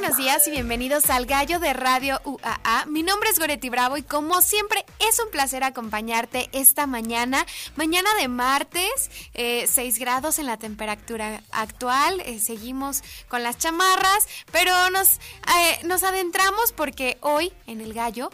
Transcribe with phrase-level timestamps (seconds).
[0.00, 2.86] Buenos días y bienvenidos al Gallo de Radio UAA.
[2.86, 7.44] Mi nombre es Goretti Bravo y como siempre es un placer acompañarte esta mañana.
[7.74, 12.20] Mañana de martes, 6 eh, grados en la temperatura actual.
[12.20, 18.30] Eh, seguimos con las chamarras, pero nos, eh, nos adentramos porque hoy en el Gallo,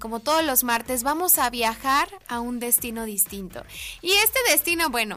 [0.00, 3.64] como todos los martes, vamos a viajar a un destino distinto.
[4.02, 5.16] Y este destino, bueno,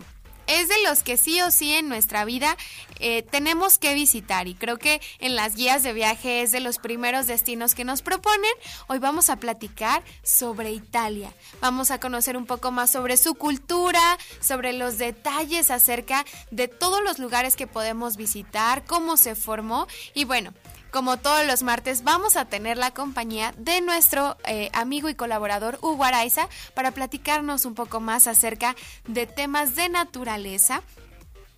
[0.52, 2.58] es de los que sí o sí en nuestra vida
[3.00, 6.78] eh, tenemos que visitar y creo que en las guías de viaje es de los
[6.78, 8.52] primeros destinos que nos proponen.
[8.88, 11.34] Hoy vamos a platicar sobre Italia.
[11.62, 14.02] Vamos a conocer un poco más sobre su cultura,
[14.42, 20.26] sobre los detalles acerca de todos los lugares que podemos visitar, cómo se formó y
[20.26, 20.54] bueno,
[20.92, 25.80] como todos los martes, vamos a tener la compañía de nuestro eh, amigo y colaborador
[25.82, 28.76] Hugo Araiza para platicarnos un poco más acerca
[29.08, 30.84] de temas de naturaleza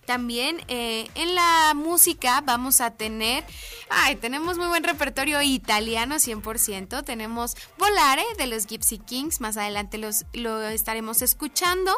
[0.06, 3.44] también eh, en la música vamos a tener,
[3.88, 9.98] ay, tenemos muy buen repertorio italiano 100%, tenemos Volare de los Gypsy Kings, más adelante
[9.98, 11.92] los, lo estaremos escuchando,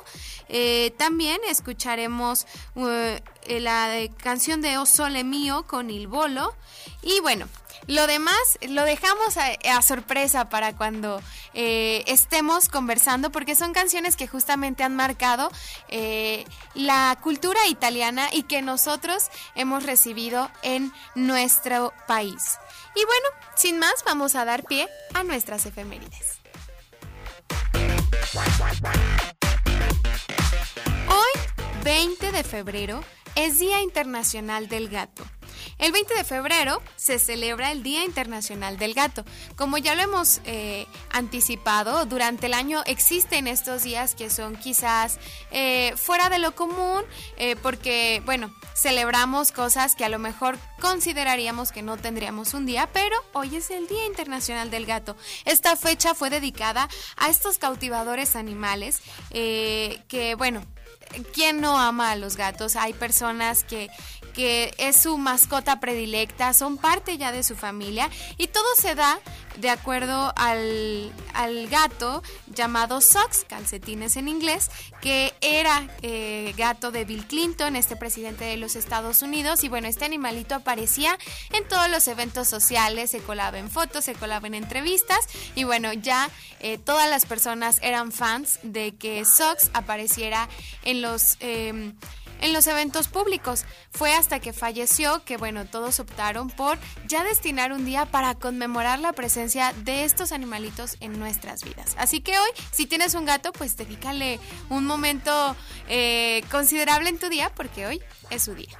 [0.48, 2.86] eh, también escucharemos uh,
[3.48, 6.54] la canción de O Sole Mío con Il Bolo
[7.02, 7.48] y bueno,
[7.86, 11.22] lo demás lo dejamos a, sorpresa para cuando
[11.54, 15.50] eh, estemos conversando, porque son canciones que justamente han marcado
[15.88, 19.24] eh, la cultura italiana y que nosotros
[19.54, 22.58] hemos recibido en nuestro país.
[22.94, 26.40] Y bueno, sin más, vamos a dar pie a nuestras efemérides.
[31.08, 31.40] Hoy,
[31.84, 35.24] 20 de febrero, es Día Internacional del Gato.
[35.78, 39.24] El 20 de febrero se celebra el Día Internacional del Gato.
[39.56, 45.18] Como ya lo hemos eh, anticipado, durante el año existen estos días que son quizás
[45.50, 47.04] eh, fuera de lo común,
[47.36, 52.88] eh, porque, bueno, celebramos cosas que a lo mejor consideraríamos que no tendríamos un día,
[52.94, 55.14] pero hoy es el Día Internacional del Gato.
[55.44, 60.64] Esta fecha fue dedicada a estos cautivadores animales que, bueno,
[61.34, 62.76] ¿quién no ama a los gatos?
[62.76, 63.88] Hay personas que,
[64.36, 69.18] que es su mascota predilecta, son parte ya de su familia y todo se da
[69.56, 71.10] de acuerdo al,
[71.70, 72.22] gato
[72.54, 74.70] llamado Sox, calcetines en inglés,
[75.00, 79.64] que era eh, gato de Bill Clinton, este presidente de los Estados Unidos.
[79.64, 81.18] Y bueno, este animalito aparecía
[81.52, 85.20] en todos los eventos sociales, se colaba en fotos, se colaba en entrevistas.
[85.54, 86.28] Y bueno, ya
[86.60, 90.48] eh, todas las personas eran fans de que Sox apareciera
[90.84, 91.36] en los...
[91.40, 91.94] Em,
[92.40, 93.64] en los eventos públicos.
[93.90, 98.98] Fue hasta que falleció que, bueno, todos optaron por ya destinar un día para conmemorar
[98.98, 101.94] la presencia de estos animalitos en nuestras vidas.
[101.98, 104.38] Así que hoy, si tienes un gato, pues dedícale
[104.68, 105.56] un momento
[105.88, 108.76] eh, considerable en tu día porque hoy es su día.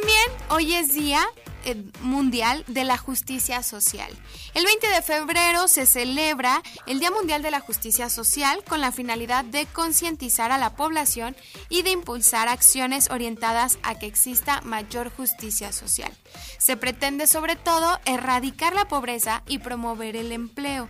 [0.00, 1.24] También hoy es día
[1.64, 4.10] eh, mundial de la Justicia Social.
[4.54, 8.90] El 20 de febrero se celebra el Día Mundial de la Justicia Social con la
[8.90, 11.36] finalidad de concientizar a la población
[11.68, 16.12] y de impulsar acciones orientadas a que exista mayor justicia social.
[16.58, 20.88] Se pretende sobre todo erradicar la pobreza y promover el empleo.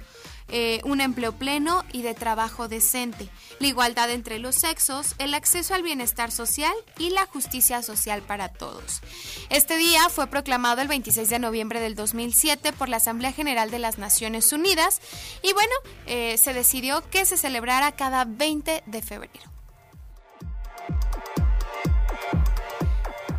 [0.49, 3.28] Eh, un empleo pleno y de trabajo decente,
[3.60, 8.49] la igualdad entre los sexos, el acceso al bienestar social y la justicia social para
[8.49, 9.00] todos.
[9.49, 13.78] Este día fue proclamado el 26 de noviembre del 2007 por la Asamblea General de
[13.78, 15.00] las Naciones Unidas
[15.43, 15.72] y bueno,
[16.06, 19.53] eh, se decidió que se celebrara cada 20 de febrero.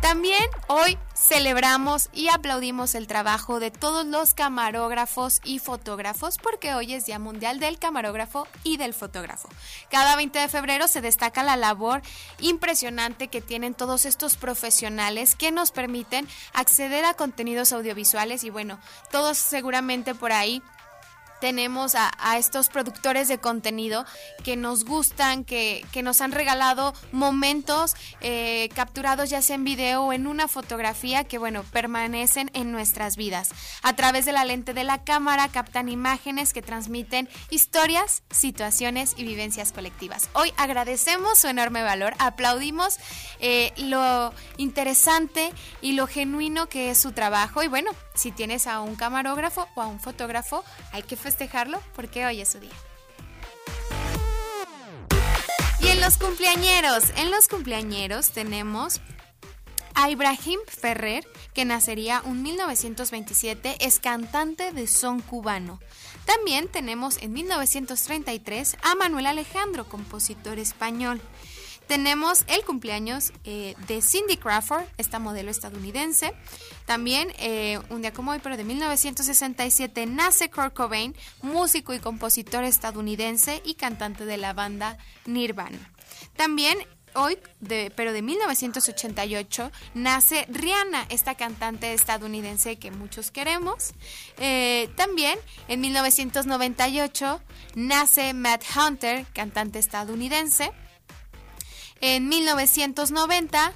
[0.08, 6.94] También hoy celebramos y aplaudimos el trabajo de todos los camarógrafos y fotógrafos porque hoy
[6.94, 9.48] es Día Mundial del Camarógrafo y del Fotógrafo.
[9.90, 12.02] Cada 20 de febrero se destaca la labor
[12.38, 18.78] impresionante que tienen todos estos profesionales que nos permiten acceder a contenidos audiovisuales y bueno,
[19.10, 20.62] todos seguramente por ahí
[21.40, 24.04] tenemos a, estos productores de contenido
[24.44, 30.12] que nos gustan, que, nos han regalado momentos eh, capturados ya sea en video o
[30.12, 33.50] en una fotografía que, bueno, permanecen en nuestras vidas.
[33.82, 39.24] A través de la lente de la cámara captan imágenes que transmiten historias, situaciones y
[39.24, 40.28] vivencias colectivas.
[40.34, 42.98] Hoy agradecemos su enorme valor, aplaudimos
[43.40, 48.80] eh, lo interesante y lo genuino que es su trabajo y bueno, si tienes a
[48.80, 52.72] un camarógrafo o a un fotógrafo, hay que festejarlo porque hoy es su día.
[55.80, 59.00] Y en los cumpleañeros, en los cumpleañeros tenemos
[59.94, 65.80] a Ibrahim Ferrer, que nacería en 1927, es cantante de son cubano.
[66.26, 71.20] También tenemos en 1933 a Manuel Alejandro, compositor español.
[71.86, 76.32] Tenemos el cumpleaños eh, de Cindy Crawford, esta modelo estadounidense.
[76.84, 82.64] También, eh, un día como hoy, pero de 1967, nace Kurt Cobain, músico y compositor
[82.64, 85.92] estadounidense y cantante de la banda Nirvana.
[86.36, 86.78] También
[87.16, 93.94] hoy, de, pero de 1988, nace Rihanna, esta cantante estadounidense que muchos queremos.
[94.38, 97.40] Eh, también en 1998
[97.74, 100.72] nace Matt Hunter, cantante estadounidense.
[102.00, 103.72] En 1990,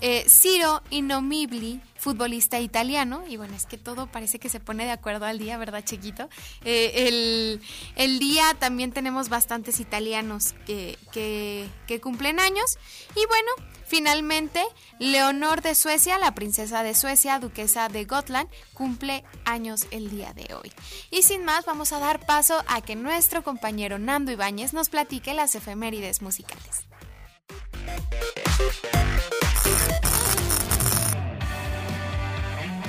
[0.00, 4.90] eh, Ciro Inomibli, futbolista italiano, y bueno, es que todo parece que se pone de
[4.90, 6.28] acuerdo al día, ¿verdad, chiquito?
[6.64, 7.58] Eh,
[7.96, 12.78] el, día también tenemos bastantes italianos que, que, que cumplen años,
[13.16, 14.64] y bueno, Finalmente,
[14.98, 20.54] Leonor de Suecia, la princesa de Suecia, duquesa de Gotland, cumple años el día de
[20.54, 20.72] hoy.
[21.10, 25.34] Y sin más, vamos a dar paso a que nuestro compañero Nando Ibáñez nos platique
[25.34, 26.86] las efemérides musicales.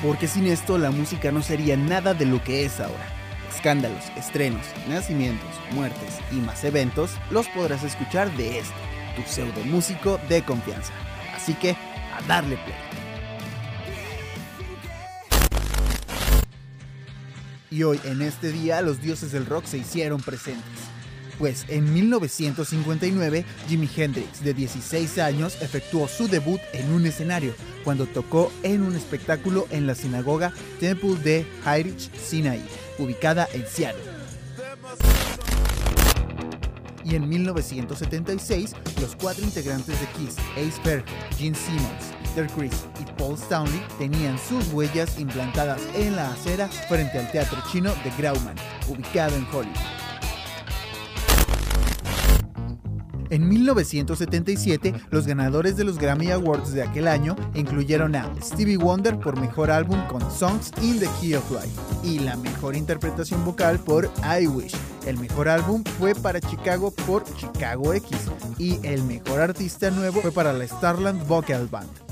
[0.06, 3.08] Porque sin esto la música no sería nada de lo que es ahora.
[3.54, 8.76] Escándalos, estrenos, nacimientos, muertes y más eventos los podrás escuchar de este,
[9.16, 10.94] tu pseudo músico de confianza.
[11.36, 12.76] Así que, a darle play.
[17.72, 20.95] Y hoy, en este día, los dioses del rock se hicieron presentes
[21.38, 27.54] pues en 1959 Jimi Hendrix, de 16 años, efectuó su debut en un escenario
[27.84, 32.62] cuando tocó en un espectáculo en la sinagoga Temple de Heinrich Sinai,
[32.98, 34.04] ubicada en Seattle.
[37.04, 41.06] Y en 1976, los cuatro integrantes de Kiss, Ace Fairhead,
[41.38, 47.20] Gene Simmons, Peter Chris y Paul Stanley tenían sus huellas implantadas en la acera frente
[47.20, 48.56] al teatro chino de Grauman,
[48.90, 50.05] ubicado en Hollywood.
[53.30, 59.18] En 1977, los ganadores de los Grammy Awards de aquel año incluyeron a Stevie Wonder
[59.20, 63.80] por mejor álbum con Songs in the Key of Life y la mejor interpretación vocal
[63.80, 64.76] por I Wish.
[65.06, 68.18] El mejor álbum fue para Chicago por Chicago X
[68.58, 72.05] y el mejor artista nuevo fue para la Starland Vocal Band.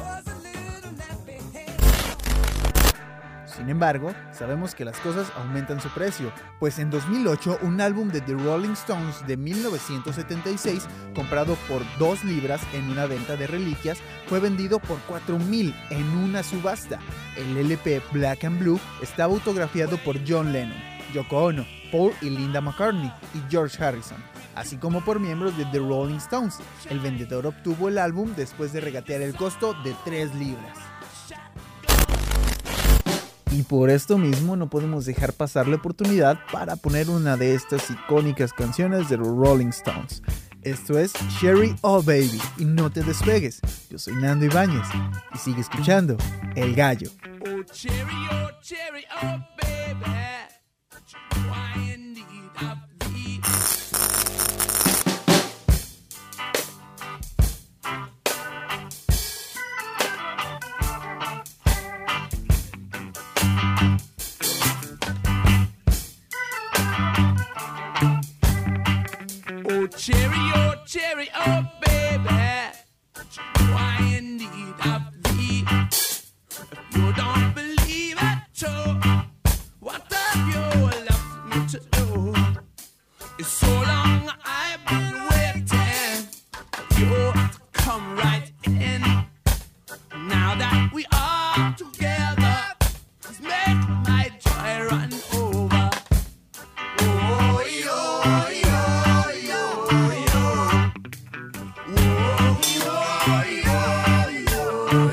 [3.64, 8.20] Sin embargo, sabemos que las cosas aumentan su precio, pues en 2008 un álbum de
[8.20, 14.42] The Rolling Stones de 1976, comprado por 2 libras en una venta de reliquias, fue
[14.42, 17.00] vendido por 4.000 en una subasta.
[17.38, 20.78] El LP Black and Blue estaba autografiado por John Lennon,
[21.14, 24.18] Yoko Ono, Paul y Linda McCartney y George Harrison
[24.56, 26.60] así como por miembros de The Rolling Stones.
[26.90, 30.78] El vendedor obtuvo el álbum después de regatear el costo de 3 libras.
[33.54, 37.88] Y por esto mismo no podemos dejar pasar la oportunidad para poner una de estas
[37.92, 40.24] icónicas canciones de los Rolling Stones.
[40.64, 43.62] Esto es Cherry Oh Baby y no te despegues.
[43.92, 44.88] Yo soy Nando Ibáñez
[45.36, 46.18] y sigue escuchando
[46.56, 47.12] El Gallo.
[47.42, 50.33] Oh, cherry, oh, cherry, oh, baby.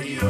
[0.07, 0.30] you.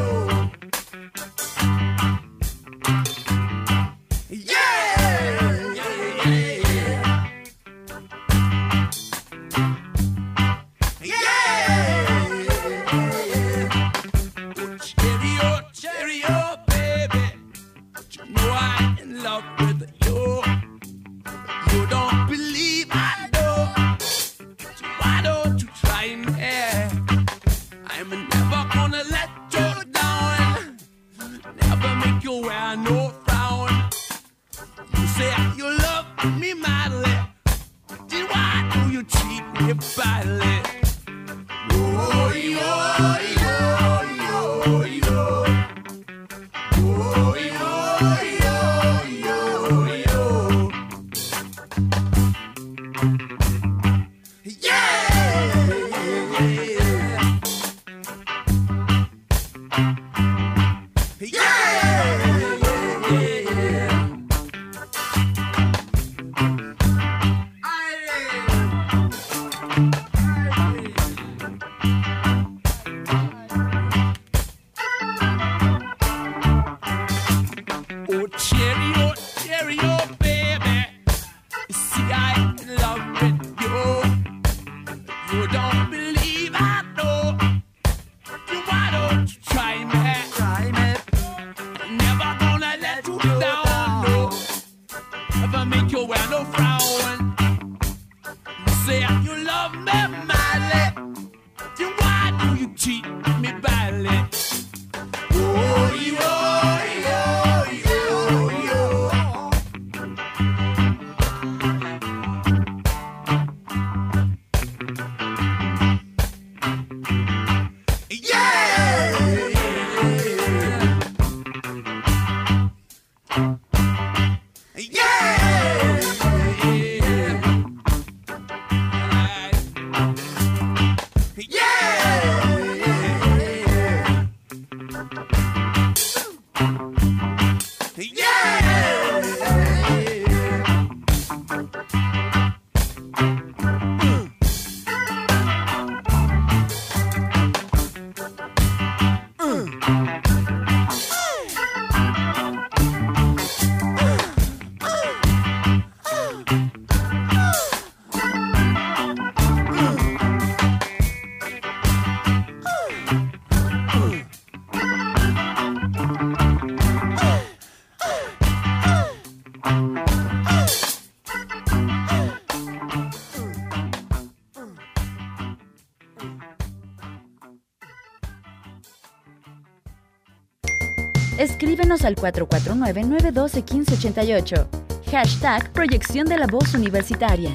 [182.04, 184.66] Al 449-912-1588.
[185.10, 187.50] Hashtag Proyección de la Voz Universitaria.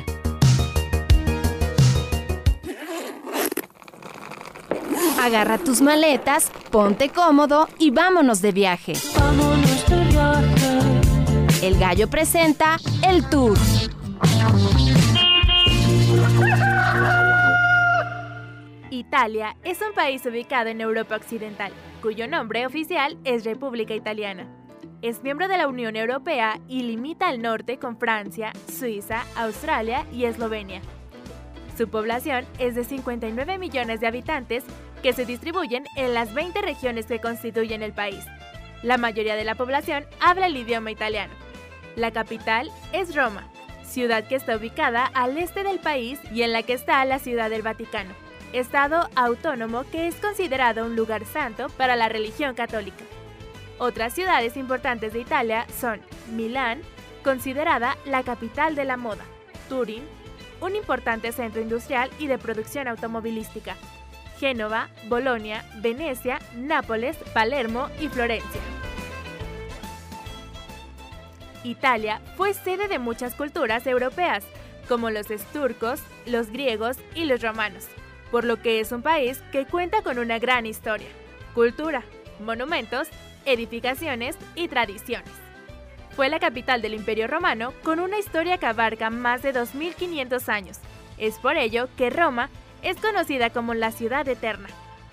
[5.20, 8.94] Agarra tus maletas, ponte cómodo y vámonos de viaje.
[11.64, 13.58] El gallo presenta el tour.
[18.92, 21.72] Italia es un país ubicado en Europa Occidental,
[22.06, 24.46] cuyo nombre oficial es República Italiana.
[25.02, 30.26] Es miembro de la Unión Europea y limita al norte con Francia, Suiza, Australia y
[30.26, 30.84] Eslovenia.
[31.76, 34.64] Su población es de 59 millones de habitantes
[35.02, 38.24] que se distribuyen en las 20 regiones que constituyen el país.
[38.84, 41.34] La mayoría de la población habla el idioma italiano.
[41.96, 43.50] La capital es Roma,
[43.84, 47.50] ciudad que está ubicada al este del país y en la que está la ciudad
[47.50, 48.14] del Vaticano,
[48.54, 53.04] estado autónomo que es considerado un lugar santo para la religión católica.
[53.78, 56.82] Otras ciudades importantes de Italia son Milán,
[57.24, 59.26] considerada la capital de la moda,
[59.68, 60.04] Turín,
[60.62, 63.76] un importante centro industrial y de producción automovilística,
[64.40, 68.62] Génova, Bolonia, Venecia, Nápoles, Palermo y Florencia.
[71.64, 74.44] Italia fue sede de muchas culturas europeas,
[74.88, 77.88] como los turcos, los griegos y los romanos,
[78.32, 81.08] por lo que es un país que cuenta con una gran historia,
[81.54, 82.04] cultura,
[82.40, 83.08] monumentos,
[83.46, 85.30] edificaciones y tradiciones.
[86.16, 90.80] Fue la capital del Imperio Romano con una historia que abarca más de 2500 años.
[91.18, 92.50] Es por ello que Roma
[92.82, 94.70] es conocida como la ciudad eterna,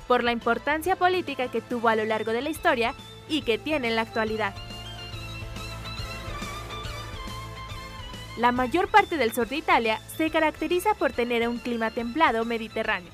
[0.07, 2.95] por la importancia política que tuvo a lo largo de la historia
[3.29, 4.55] y que tiene en la actualidad.
[8.37, 13.13] La mayor parte del sur de Italia se caracteriza por tener un clima templado mediterráneo.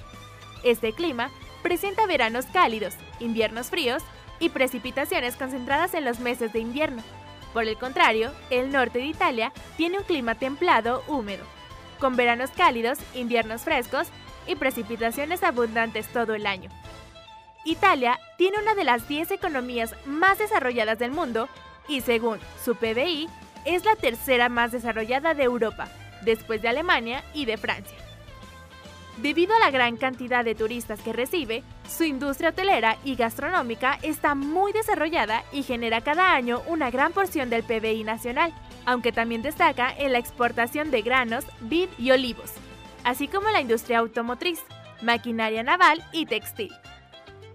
[0.63, 1.31] Este clima
[1.63, 4.03] presenta veranos cálidos, inviernos fríos
[4.39, 7.03] y precipitaciones concentradas en los meses de invierno.
[7.53, 11.45] Por el contrario, el norte de Italia tiene un clima templado húmedo,
[11.99, 14.09] con veranos cálidos, inviernos frescos
[14.47, 16.71] y precipitaciones abundantes todo el año.
[17.65, 21.49] Italia tiene una de las 10 economías más desarrolladas del mundo
[21.89, 23.29] y según su PBI
[23.65, 25.89] es la tercera más desarrollada de Europa,
[26.23, 27.99] después de Alemania y de Francia.
[29.19, 34.37] Debido a la gran cantidad de turistas que recibe, su industria hotelera y gastronómica está
[34.37, 38.55] muy desarrollada y genera cada año una gran porción del PBI nacional,
[38.87, 42.53] aunque también destaca en la exportación de granos, vid y olivos,
[43.03, 44.61] así como la industria automotriz,
[45.03, 46.73] maquinaria naval y textil.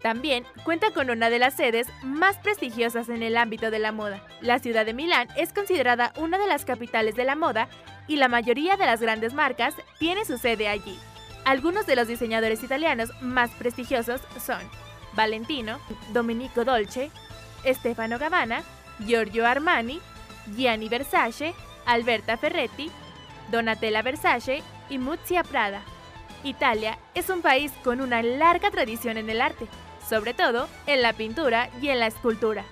[0.04, 4.22] También cuenta con una de las sedes más prestigiosas en el ámbito de la moda.
[4.42, 7.70] La ciudad de Milán es considerada una de las capitales de la moda
[8.06, 11.00] y la mayoría de las grandes marcas tiene su sede allí.
[11.46, 14.60] Algunos de los diseñadores italianos más prestigiosos son
[15.14, 15.80] Valentino,
[16.12, 17.10] Domenico Dolce,
[17.66, 18.62] Stefano Gabbana,
[19.00, 20.02] Giorgio Armani,
[20.54, 21.54] Gianni Versace,
[21.86, 22.92] Alberta Ferretti,
[23.52, 25.82] Donatella Versace y Muzia Prada.
[26.44, 29.66] Italia es un país con una larga tradición en el arte,
[30.14, 32.66] sobre todo en la pintura y en la escultura.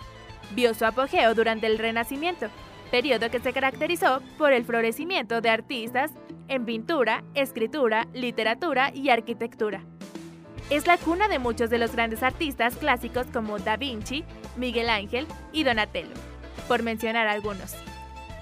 [0.52, 2.50] Vio su apogeo durante el Renacimiento,
[2.92, 6.12] periodo que se caracterizó por el florecimiento de artistas
[6.50, 9.82] en pintura, escritura, literatura y arquitectura.
[10.70, 14.24] Es la cuna de muchos de los grandes artistas clásicos como Da Vinci,
[14.56, 16.14] Miguel Ángel y Donatello,
[16.68, 17.76] por mencionar algunos.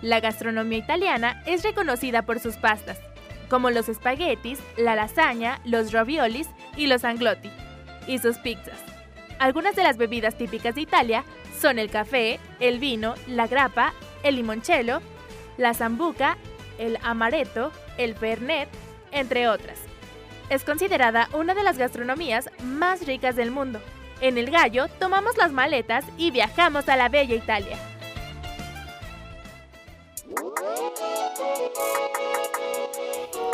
[0.02, 3.00] La gastronomía italiana es reconocida por sus pastas,
[3.50, 7.50] como los espaguetis, la lasaña, los raviolis y los anglotti.
[8.08, 8.89] y sus pizzas.
[9.40, 11.24] Algunas de las bebidas típicas de Italia
[11.60, 13.94] son el café, el vino, la grappa,
[14.24, 15.02] el limoncello,
[15.58, 16.38] la zambuca,
[16.78, 18.70] el amaretto, el fernet,
[19.12, 19.80] entre otras.
[20.50, 23.80] Es considerada una de las gastronomías más ricas del mundo.
[24.20, 27.78] En el gallo tomamos las maletas y viajamos a la bella Italia.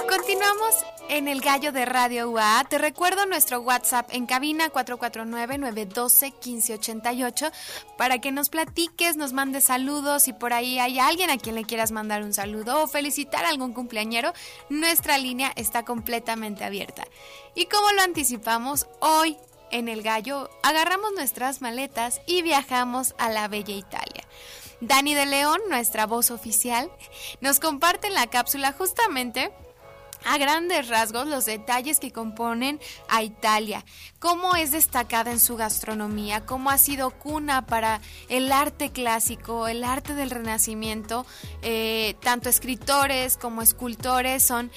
[0.09, 0.75] Continuamos
[1.09, 2.65] en el gallo de Radio UA.
[2.69, 7.51] Te recuerdo nuestro WhatsApp en cabina 449-912-1588
[7.97, 11.63] para que nos platiques, nos mandes saludos y por ahí hay alguien a quien le
[11.63, 14.33] quieras mandar un saludo o felicitar a algún cumpleañero.
[14.69, 17.05] Nuestra línea está completamente abierta.
[17.53, 19.37] Y como lo anticipamos, hoy
[19.71, 24.24] en el gallo agarramos nuestras maletas y viajamos a la bella Italia.
[24.81, 26.91] Dani de León, nuestra voz oficial,
[27.41, 29.51] nos comparte en la cápsula justamente
[30.25, 32.79] a grandes rasgos los detalles que componen
[33.09, 33.85] a Italia,
[34.19, 39.83] cómo es destacada en su gastronomía, cómo ha sido cuna para el arte clásico, el
[39.83, 41.25] arte del renacimiento,
[41.61, 44.71] eh, tanto escritores como escultores son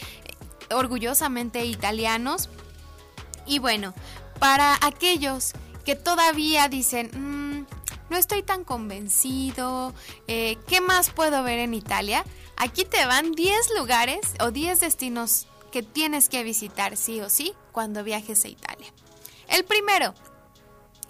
[0.70, 2.50] orgullosamente italianos.
[3.46, 3.94] Y bueno,
[4.38, 5.52] para aquellos
[5.86, 7.47] que todavía dicen, "Mm,
[8.10, 9.94] no estoy tan convencido,
[10.26, 12.24] eh, ¿qué más puedo ver en Italia?
[12.56, 17.54] Aquí te van 10 lugares o 10 destinos que tienes que visitar sí o sí
[17.72, 18.92] cuando viajes a Italia.
[19.48, 20.14] El primero,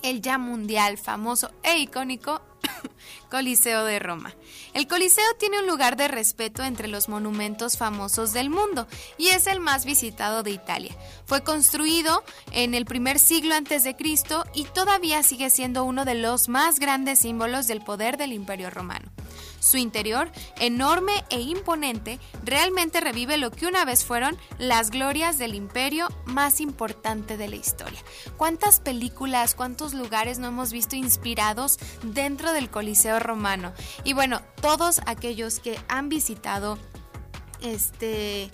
[0.02, 2.40] el ya mundial, famoso e icónico
[3.30, 4.34] Coliseo de Roma.
[4.74, 9.46] El Coliseo tiene un lugar de respeto entre los monumentos famosos del mundo y es
[9.46, 10.96] el más visitado de Italia.
[11.26, 16.14] Fue construido en el primer siglo antes de Cristo y todavía sigue siendo uno de
[16.14, 19.10] los más grandes símbolos del poder del Imperio Romano.
[19.68, 25.54] Su interior, enorme e imponente, realmente revive lo que una vez fueron las glorias del
[25.54, 28.02] imperio más importante de la historia.
[28.38, 33.74] ¿Cuántas películas, cuántos lugares no hemos visto inspirados dentro del Coliseo romano?
[34.04, 36.78] Y bueno, todos aquellos que han visitado
[37.60, 38.50] este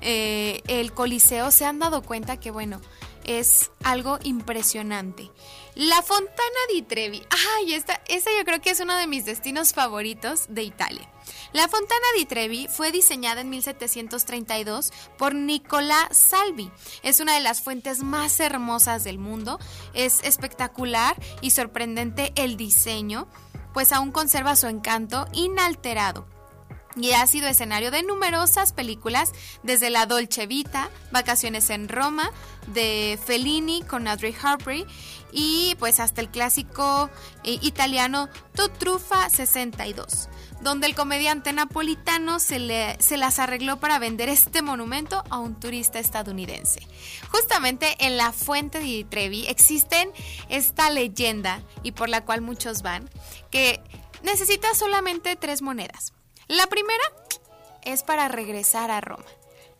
[0.00, 2.80] eh, el Coliseo se han dado cuenta que bueno,
[3.24, 5.28] es algo impresionante.
[5.74, 7.22] La Fontana di Trevi.
[7.56, 11.08] Ay, esta, esta yo creo que es uno de mis destinos favoritos de Italia.
[11.54, 16.70] La Fontana di Trevi fue diseñada en 1732 por Nicola Salvi.
[17.02, 19.58] Es una de las fuentes más hermosas del mundo.
[19.94, 23.26] Es espectacular y sorprendente el diseño,
[23.72, 26.26] pues aún conserva su encanto inalterado
[26.96, 32.30] y ha sido escenario de numerosas películas, desde La Dolce Vita, Vacaciones en Roma,
[32.68, 34.86] de Fellini con Audrey Hepburn
[35.32, 37.10] y pues hasta el clásico
[37.44, 40.28] eh, italiano Tu Truffa 62,
[40.60, 46.86] donde el comediante napolitano se, las arregló para vender este monumento a un turista estadounidense.
[47.30, 50.10] Justamente en la fuente de Trevi existen
[50.48, 53.08] esta leyenda y por la cual muchos van,
[53.50, 53.82] que
[54.22, 56.12] necesitas solamente tres monedas.
[56.52, 57.02] La primera
[57.80, 59.24] es para regresar a Roma.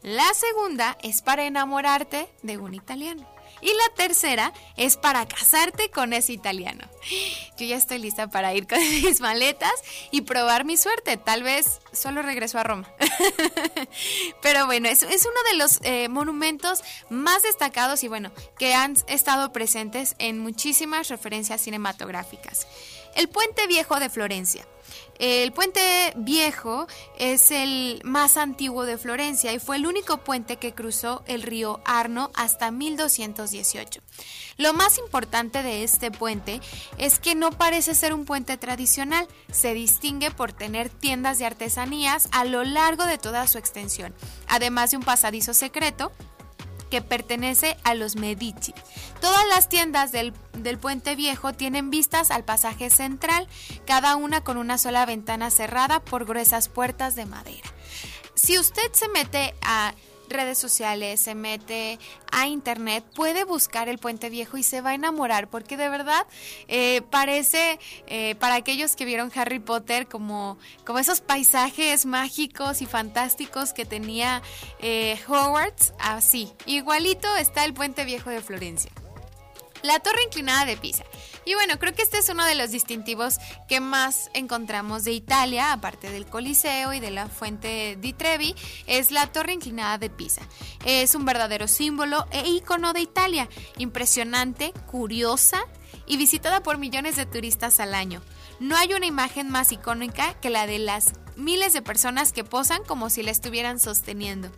[0.00, 3.28] La segunda es para enamorarte de un italiano.
[3.60, 6.88] Y la tercera es para casarte con ese italiano.
[7.58, 9.74] Yo ya estoy lista para ir con mis maletas
[10.12, 11.18] y probar mi suerte.
[11.18, 12.90] Tal vez solo regreso a Roma.
[14.42, 19.52] Pero bueno, es, uno de los eh, monumentos más destacados y bueno, que han estado
[19.52, 22.66] presentes en muchísimas referencias cinematográficas.
[23.14, 24.66] El puente viejo de Florencia.
[25.22, 25.80] El puente
[26.16, 31.42] viejo es el más antiguo de Florencia y fue el único puente que cruzó el
[31.42, 34.00] río Arno hasta 1218.
[34.56, 36.60] Lo más importante de este puente
[36.98, 42.28] es que no parece ser un puente tradicional, se distingue por tener tiendas de artesanías
[42.32, 44.12] a lo largo de toda su extensión,
[44.48, 46.10] además de un pasadizo secreto
[46.92, 48.74] que pertenece a los Medici.
[49.22, 53.48] Todas las tiendas del, del, puente viejo tienen vistas al pasaje central,
[53.86, 57.70] cada una con una sola ventana cerrada por gruesas puertas de madera.
[58.34, 59.94] Si usted se mete a
[60.32, 61.98] redes sociales, se mete
[62.30, 66.26] a internet, puede buscar el puente viejo y se va a enamorar, porque de verdad
[66.68, 72.86] eh, parece eh, para aquellos que vieron Harry Potter como, como esos paisajes mágicos y
[72.86, 74.42] fantásticos que tenía
[74.80, 78.92] eh, Hogwarts, así, igualito está el puente viejo de Florencia.
[79.82, 81.04] La torre inclinada de Pisa.
[81.44, 85.72] Y bueno, creo que este es uno de los distintivos que más encontramos de Italia,
[85.72, 88.54] aparte del Coliseo y de la fuente di Trevi,
[88.86, 90.42] es la torre inclinada de Pisa.
[90.84, 95.66] Es un verdadero símbolo e icono de Italia, impresionante, curiosa
[96.06, 98.22] y visitada por millones de turistas al año.
[98.60, 102.84] No hay una imagen más icónica que la de las miles de personas que posan
[102.84, 104.52] como si la estuvieran sosteniendo.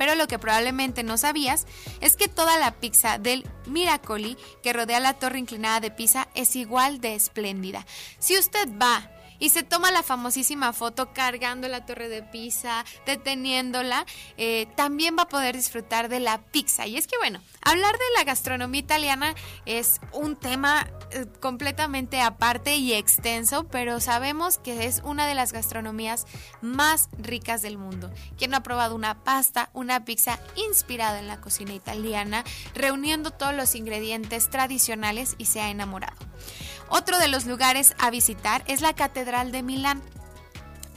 [0.00, 1.66] Pero lo que probablemente no sabías
[2.00, 6.56] es que toda la pizza del Miracoli que rodea la torre inclinada de Pisa es
[6.56, 7.84] igual de espléndida.
[8.18, 9.10] Si usted va
[9.40, 15.22] y se toma la famosísima foto cargando la torre de Pisa, deteniéndola, eh, también va
[15.22, 16.86] a poder disfrutar de la pizza.
[16.86, 19.34] Y es que bueno, hablar de la gastronomía italiana
[19.66, 25.52] es un tema eh, completamente aparte y extenso, pero sabemos que es una de las
[25.52, 26.26] gastronomías
[26.60, 28.10] más ricas del mundo.
[28.36, 33.54] ¿Quién no ha probado una pasta, una pizza inspirada en la cocina italiana, reuniendo todos
[33.54, 36.16] los ingredientes tradicionales y se ha enamorado?
[36.90, 40.02] Otro de los lugares a visitar es la Catedral de Milán.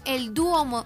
[0.05, 0.85] El Duomo,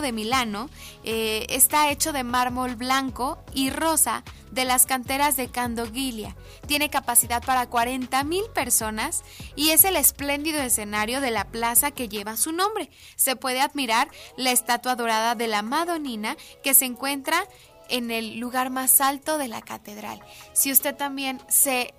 [0.00, 0.70] de Milano
[1.04, 6.36] eh, está hecho de mármol blanco y rosa de las canteras de Candoglia.
[6.66, 9.22] Tiene capacidad para 40.000 personas
[9.56, 12.88] y es el espléndido escenario de la plaza que lleva su nombre.
[13.16, 17.44] Se puede admirar la estatua dorada de la Madonina que se encuentra
[17.88, 20.20] en el lugar más alto de la catedral.
[20.52, 21.92] Si usted también se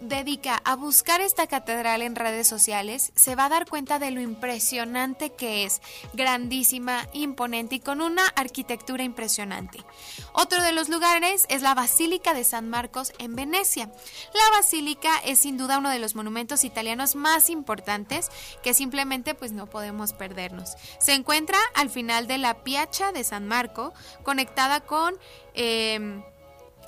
[0.00, 4.20] dedica a buscar esta catedral en redes sociales, se va a dar cuenta de lo
[4.20, 5.80] impresionante que es,
[6.12, 9.84] grandísima, imponente y con una arquitectura impresionante.
[10.32, 13.86] Otro de los lugares es la Basílica de San Marcos en Venecia.
[13.86, 18.30] La basílica es sin duda uno de los monumentos italianos más importantes
[18.62, 20.76] que simplemente pues no podemos perdernos.
[20.98, 25.14] Se encuentra al final de la Piazza de San Marco, conectada con
[25.54, 26.22] eh,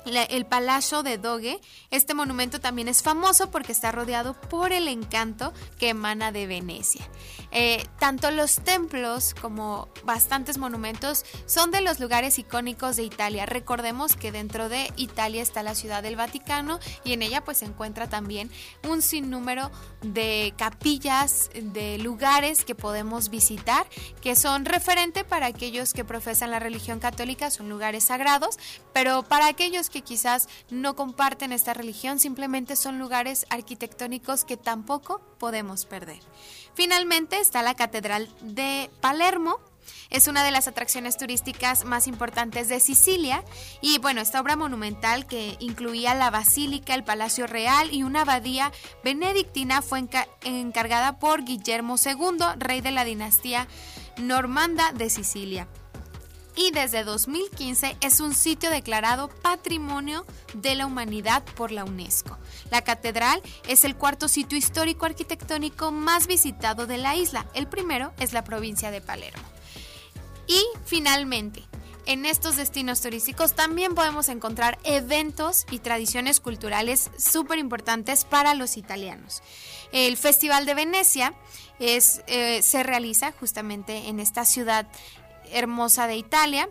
[0.07, 1.59] el Palacio de Doge.
[1.91, 7.07] Este monumento también es famoso porque está rodeado por el encanto que emana de Venecia.
[7.51, 13.45] Eh, tanto los templos como bastantes monumentos son de los lugares icónicos de Italia.
[13.45, 17.65] Recordemos que dentro de Italia está la ciudad del Vaticano y en ella pues se
[17.65, 18.51] encuentra también
[18.87, 23.87] un sinnúmero de capillas, de lugares que podemos visitar
[24.21, 28.57] que son referente para aquellos que profesan la religión católica, son lugares sagrados,
[28.93, 35.21] pero para aquellos que quizás no comparten esta religión, simplemente son lugares arquitectónicos que tampoco
[35.39, 36.19] podemos perder.
[36.73, 39.59] Finalmente está la Catedral de Palermo,
[40.09, 43.43] es una de las atracciones turísticas más importantes de Sicilia.
[43.81, 48.71] Y bueno, esta obra monumental que incluía la basílica, el Palacio Real y una abadía
[49.03, 50.03] benedictina fue
[50.43, 53.67] encargada por Guillermo II, rey de la dinastía
[54.17, 55.67] normanda de Sicilia
[56.57, 62.37] y desde 2015 es un sitio declarado Patrimonio de la Humanidad por la UNESCO.
[62.71, 67.45] La catedral es el cuarto sitio histórico arquitectónico más visitado de la isla.
[67.53, 69.43] El primero es la provincia de Palermo.
[70.47, 71.63] Y finalmente,
[72.07, 78.77] en estos destinos turísticos también podemos encontrar eventos y tradiciones culturales súper importantes para los
[78.77, 79.43] italianos.
[79.91, 81.33] El Festival de Venecia
[81.79, 84.87] eh, se realiza justamente en esta ciudad
[85.51, 86.69] hermosa de Italia.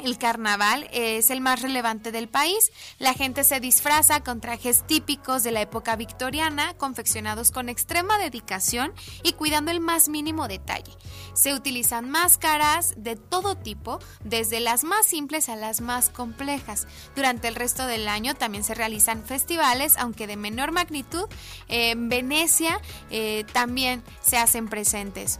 [0.00, 2.72] El carnaval es el más relevante del país.
[2.98, 8.92] La gente se disfraza con trajes típicos de la época victoriana, confeccionados con extrema dedicación
[9.22, 10.92] y cuidando el más mínimo detalle.
[11.34, 16.88] Se utilizan máscaras de todo tipo, desde las más simples a las más complejas.
[17.14, 21.28] Durante el resto del año también se realizan festivales, aunque de menor magnitud.
[21.68, 22.80] En Venecia
[23.10, 25.38] eh, también se hacen presentes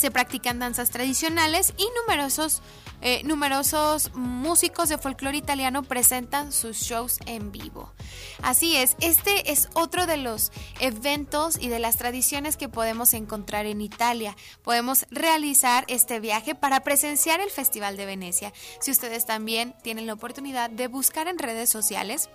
[0.00, 2.62] se practican danzas tradicionales y numerosos,
[3.02, 7.92] eh, numerosos músicos de folclore italiano presentan sus shows en vivo.
[8.42, 13.66] Así es, este es otro de los eventos y de las tradiciones que podemos encontrar
[13.66, 14.36] en Italia.
[14.62, 18.52] Podemos realizar este viaje para presenciar el Festival de Venecia.
[18.80, 22.30] Si ustedes también tienen la oportunidad de buscar en redes sociales,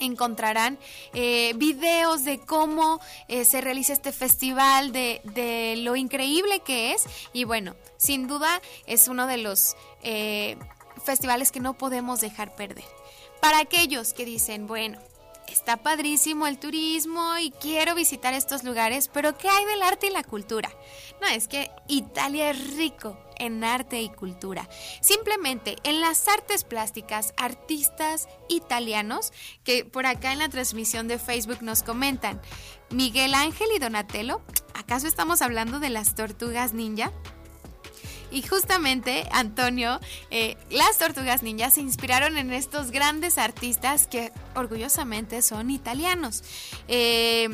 [0.00, 0.78] encontrarán
[1.14, 7.04] eh, videos de cómo eh, se realiza este festival, de, de, lo increíble que es.
[7.32, 10.56] Y bueno, sin duda es uno de los eh,
[11.04, 12.84] festivales que no podemos dejar perder.
[13.40, 14.98] Para aquellos que dicen, bueno,
[15.48, 20.10] está padrísimo el turismo y quiero visitar estos lugares, pero ¿qué hay del arte y
[20.10, 20.70] la cultura?
[21.20, 24.68] No, es que Italia es rico en arte y cultura.
[25.00, 29.32] Simplemente en las artes plásticas, artistas italianos
[29.64, 32.40] que por acá en la transmisión de Facebook nos comentan,
[32.90, 34.42] Miguel Ángel y Donatello,
[34.74, 37.12] ¿acaso estamos hablando de las tortugas ninja?
[38.30, 39.98] Y justamente, Antonio,
[40.30, 46.44] eh, las tortugas ninjas se inspiraron en estos grandes artistas que orgullosamente son italianos.
[46.86, 47.48] Eh,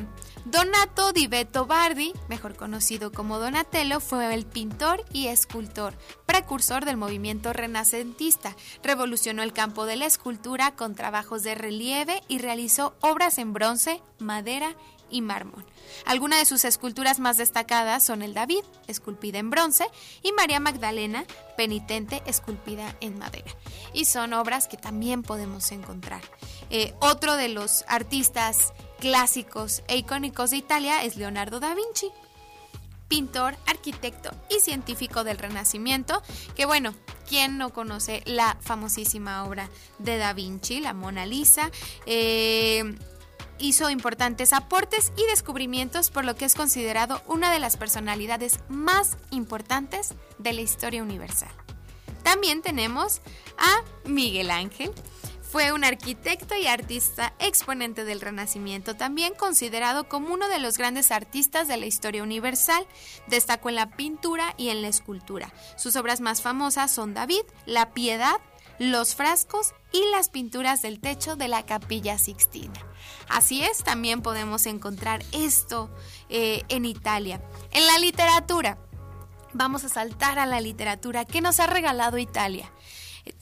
[0.49, 6.97] Donato di Vetto Bardi, mejor conocido como Donatello, fue el pintor y escultor, precursor del
[6.97, 8.55] movimiento renacentista.
[8.81, 14.01] Revolucionó el campo de la escultura con trabajos de relieve y realizó obras en bronce,
[14.21, 14.77] madera
[15.11, 15.65] y mármol.
[16.05, 19.89] Algunas de sus esculturas más destacadas son el David, esculpida en bronce,
[20.23, 21.25] y María Magdalena,
[21.57, 23.51] penitente, esculpida en madera.
[23.93, 26.23] Y son obras que también podemos encontrar.
[26.71, 32.11] Eh, otro de los artistas clásicos e icónicos de Italia es Leonardo da Vinci
[33.09, 36.23] pintor, arquitecto y científico del Renacimiento,
[36.55, 36.95] que bueno,
[37.29, 41.71] ¿quién no conoce la famosísima obra de Da Vinci, la Mona Lisa?
[42.07, 42.97] Eh,
[43.59, 49.17] hizo importantes aportes y descubrimientos por lo que es considerado una de las personalidades más
[49.31, 51.51] importantes de la historia universal.
[52.23, 53.21] También tenemos
[53.57, 54.91] a Miguel Ángel,
[55.57, 61.11] fue un arquitecto y artista exponente del Renacimiento, también considerado como uno de los grandes
[61.11, 62.87] artistas de la historia universal.
[63.27, 65.51] Destacó en la pintura y en la escultura.
[65.79, 68.39] Sus obras más famosas son David, La Piedad,
[68.79, 72.79] los frascos y las pinturas del techo de la capilla Sixtina.
[73.27, 75.89] Así es, también podemos encontrar esto
[76.29, 77.41] eh, en Italia.
[77.71, 78.77] En la literatura,
[79.55, 82.71] vamos a saltar a la literatura que nos ha regalado Italia.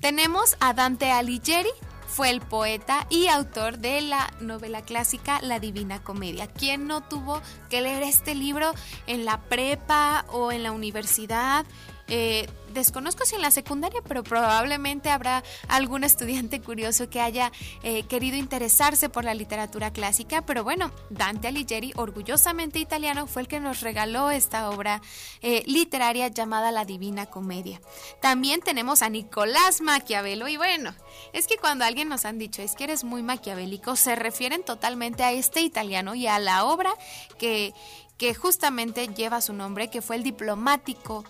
[0.01, 1.73] Tenemos a Dante Alighieri,
[2.07, 6.47] fue el poeta y autor de la novela clásica La Divina Comedia.
[6.47, 7.41] ¿Quién no tuvo
[7.71, 8.73] que leer este libro
[9.07, 11.65] en la prepa o en la universidad?
[12.09, 18.03] Eh, desconozco si en la secundaria, pero probablemente habrá algún estudiante curioso que haya eh,
[18.05, 20.43] querido interesarse por la literatura clásica.
[20.43, 25.01] Pero bueno, Dante Alighieri, orgullosamente italiano, fue el que nos regaló esta obra
[25.41, 27.81] eh, literaria llamada La Divina Comedia.
[28.21, 30.95] También tenemos a Nicolás Maquiavelo y bueno,
[31.33, 35.23] es que cuando alguien nos han dicho es que eres muy maquiavélico, se refieren totalmente
[35.23, 36.93] a este italiano y a la obra
[37.39, 37.73] que,
[38.19, 41.25] que justamente lleva su nombre, que fue el diplomático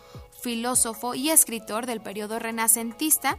[0.45, 3.39] filósofo y escritor del periodo renacentista,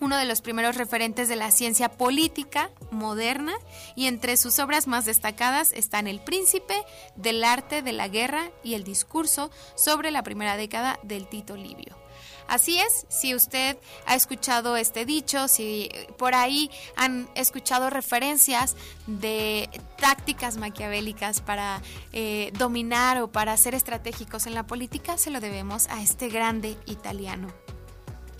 [0.00, 3.52] uno de los primeros referentes de la ciencia política moderna
[3.94, 6.74] y entre sus obras más destacadas están El príncipe,
[7.16, 11.96] del arte de la guerra y el discurso sobre la primera década del Tito Livio.
[12.48, 18.74] Así es, si usted ha escuchado este dicho, si por ahí han escuchado referencias
[19.06, 21.80] de tácticas maquiavélicas para
[22.12, 26.76] eh, dominar o para ser estratégicos en la política, se lo debemos a este grande
[26.86, 27.54] italiano.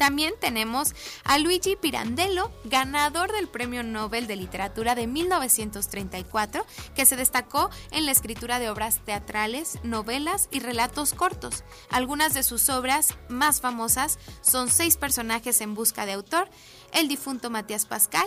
[0.00, 7.16] También tenemos a Luigi Pirandello, ganador del Premio Nobel de Literatura de 1934, que se
[7.16, 11.64] destacó en la escritura de obras teatrales, novelas y relatos cortos.
[11.90, 16.48] Algunas de sus obras más famosas son Seis personajes en busca de autor,
[16.94, 18.26] El difunto Matías Pascal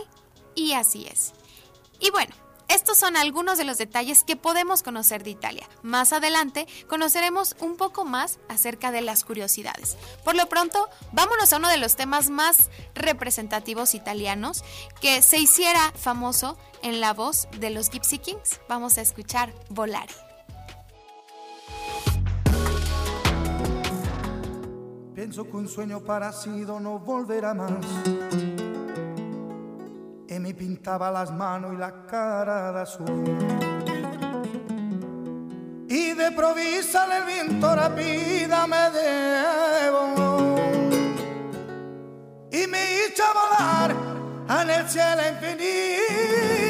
[0.54, 1.34] y Así es.
[2.00, 2.36] Y bueno,
[2.68, 5.68] estos son algunos de los detalles que podemos conocer de Italia.
[5.82, 9.98] Más adelante conoceremos un poco más acerca de las curiosidades.
[10.24, 14.64] Por lo pronto, vámonos a uno de los temas más representativos italianos
[15.02, 18.60] que se hiciera famoso en la voz de los Gypsy Kings.
[18.68, 20.14] Vamos a escuchar Volare.
[25.16, 27.86] Pienso que un sueño parecido no volverá más.
[30.34, 33.24] Y me pintaba las manos y la cara de azul.
[35.88, 40.56] Y de provisa el viento rápida me debo.
[42.52, 43.96] Y me hizo volar
[44.62, 46.63] en el cielo infinito.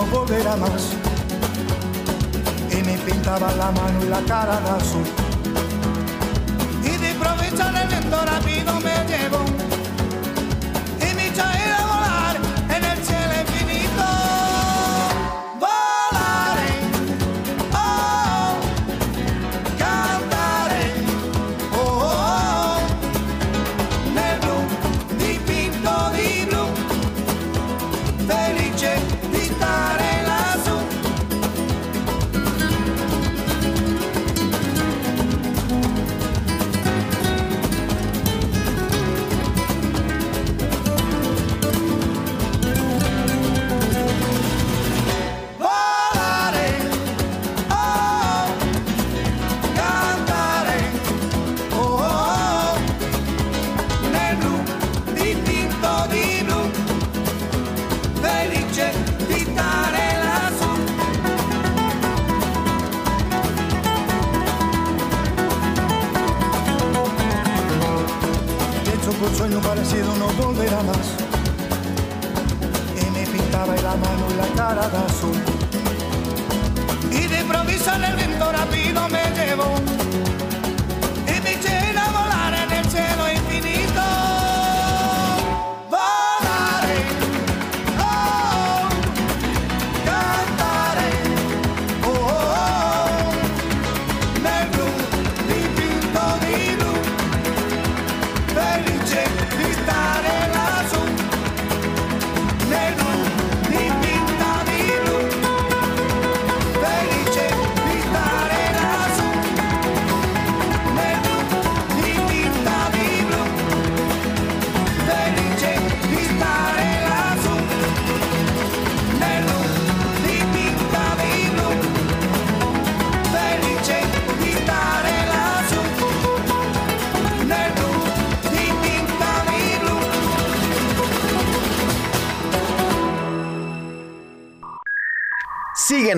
[0.00, 0.92] No volverá más.
[2.70, 5.06] Y me pintaba la mano y la cara de azul.
[6.84, 9.39] Y de improviso el viento rápido me llevó.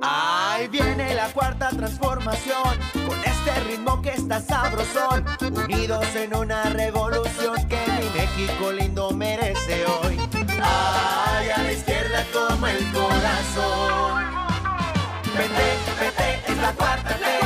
[0.03, 7.55] Ahí viene la cuarta transformación, con este ritmo que está sabrosón, unidos en una revolución
[7.69, 10.19] que mi México lindo merece hoy.
[10.63, 14.25] Ay, a la izquierda como el corazón.
[15.37, 17.46] Vete, vete, es la cuarta ley.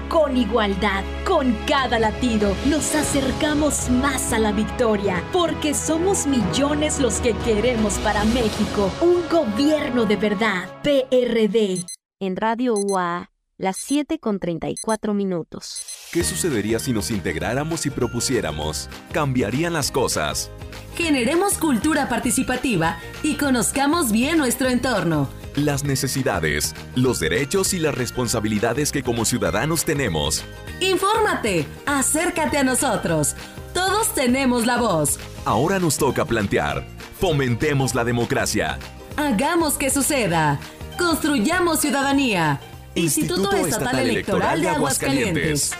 [0.11, 1.03] con igualdad.
[1.25, 7.93] Con cada latido nos acercamos más a la victoria, porque somos millones los que queremos
[7.99, 10.69] para México un gobierno de verdad.
[10.83, 11.85] PRD.
[12.19, 15.81] En Radio UA, las 7 con 34 minutos.
[16.11, 18.89] ¿Qué sucedería si nos integráramos y propusiéramos?
[19.13, 20.51] Cambiarían las cosas.
[20.95, 25.29] Generemos cultura participativa y conozcamos bien nuestro entorno.
[25.55, 30.45] Las necesidades, los derechos y las responsabilidades que como ciudadanos tenemos.
[30.79, 33.35] Infórmate, acércate a nosotros.
[33.73, 35.19] Todos tenemos la voz.
[35.43, 36.87] Ahora nos toca plantear.
[37.19, 38.79] Fomentemos la democracia.
[39.17, 40.57] Hagamos que suceda.
[40.97, 42.61] Construyamos ciudadanía.
[42.95, 45.71] Instituto, Estatal, Electoral de Aguascalientes.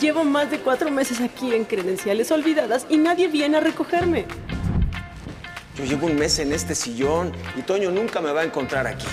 [0.00, 4.26] Llevo más de cuatro meses aquí en credenciales olvidadas y nadie viene a recogerme.
[5.78, 9.06] Yo llevo un mes en este sillón y Toño nunca me va a encontrar aquí.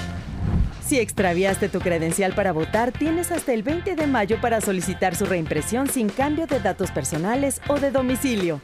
[0.83, 5.25] Si extraviaste tu credencial para votar, tienes hasta el 20 de mayo para solicitar su
[5.25, 8.61] reimpresión sin cambio de datos personales o de domicilio.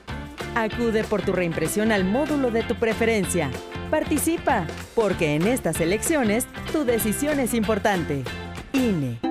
[0.56, 3.50] Acude por tu reimpresión al módulo de tu preferencia.
[3.90, 8.24] Participa, porque en estas elecciones tu decisión es importante.
[8.74, 9.31] INE.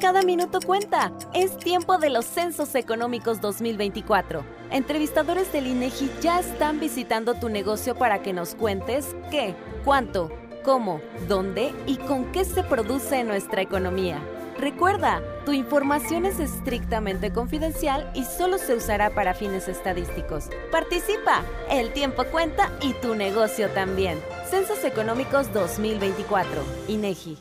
[0.01, 1.13] cada minuto cuenta.
[1.31, 4.43] Es tiempo de los Censos Económicos 2024.
[4.71, 9.53] Entrevistadores del INEGI ya están visitando tu negocio para que nos cuentes qué,
[9.85, 10.31] cuánto,
[10.63, 14.19] cómo, dónde y con qué se produce nuestra economía.
[14.57, 20.49] Recuerda, tu información es estrictamente confidencial y solo se usará para fines estadísticos.
[20.71, 24.19] Participa, el tiempo cuenta y tu negocio también.
[24.49, 27.37] Censos Económicos 2024, INEGI.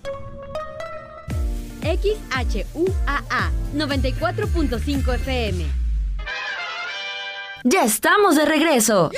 [1.82, 5.64] XHUAA 94.5 FM.
[7.64, 9.10] Ya estamos de regreso.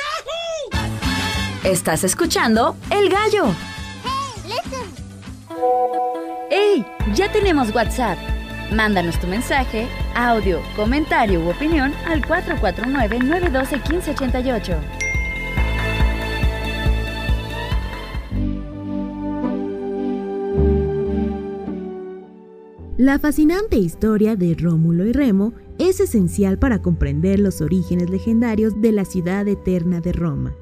[1.64, 3.54] Estás escuchando El Gallo.
[6.50, 6.84] ¡Hey!
[7.14, 8.18] Ya tenemos WhatsApp.
[8.72, 15.01] Mándanos tu mensaje, audio, comentario u opinión al 449-912-1588.
[23.02, 28.92] La fascinante historia de Rómulo y Remo es esencial para comprender los orígenes legendarios de
[28.92, 30.54] la ciudad eterna de Roma.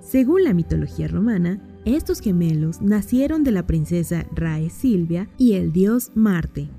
[0.00, 6.10] Según la mitología romana, estos gemelos nacieron de la princesa Rae Silvia y el dios
[6.14, 6.70] Marte.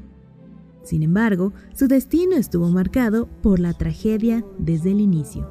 [0.81, 5.47] Sin embargo, su destino estuvo marcado por la tragedia desde el inicio.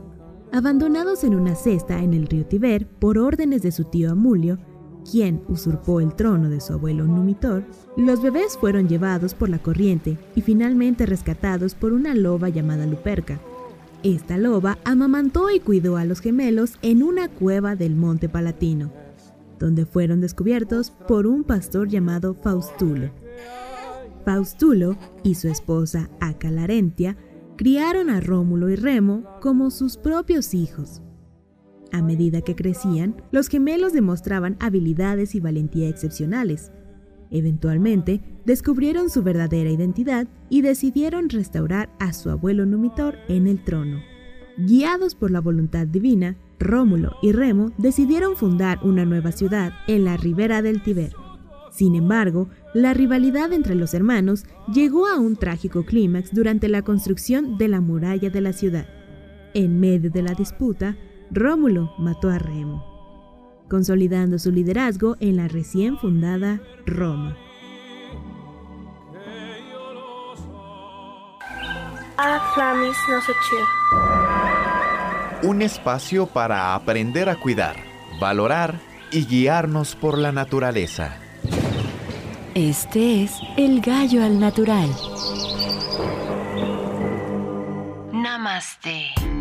[0.50, 4.58] Abandonados en una cesta en el río Tiber por órdenes de su tío Amulio,
[5.10, 7.64] quien usurpó el trono de su abuelo Numitor,
[7.96, 13.38] los bebés fueron llevados por la corriente y finalmente rescatados por una loba llamada Luperca.
[14.02, 18.92] Esta loba amamantó y cuidó a los gemelos en una cueva del Monte Palatino,
[19.58, 23.10] donde fueron descubiertos por un pastor llamado Faustulo.
[24.24, 27.16] Faustulo y su esposa Acalarentia
[27.56, 31.02] criaron a Rómulo y Remo como sus propios hijos.
[31.94, 36.72] A medida que crecían, los gemelos demostraban habilidades y valentía excepcionales.
[37.30, 44.00] Eventualmente, descubrieron su verdadera identidad y decidieron restaurar a su abuelo Numitor en el trono.
[44.58, 50.16] Guiados por la voluntad divina, Rómulo y Remo decidieron fundar una nueva ciudad en la
[50.16, 51.12] ribera del Tiber.
[51.70, 57.56] Sin embargo, la rivalidad entre los hermanos llegó a un trágico clímax durante la construcción
[57.56, 58.88] de la muralla de la ciudad.
[59.54, 60.96] En medio de la disputa,
[61.30, 67.36] Rómulo mató a Remo, consolidando su liderazgo en la recién fundada Roma.
[75.42, 77.76] Un espacio para aprender a cuidar,
[78.20, 81.16] valorar y guiarnos por la naturaleza.
[82.54, 84.88] Este es El Gallo al Natural.
[88.12, 89.33] Namaste.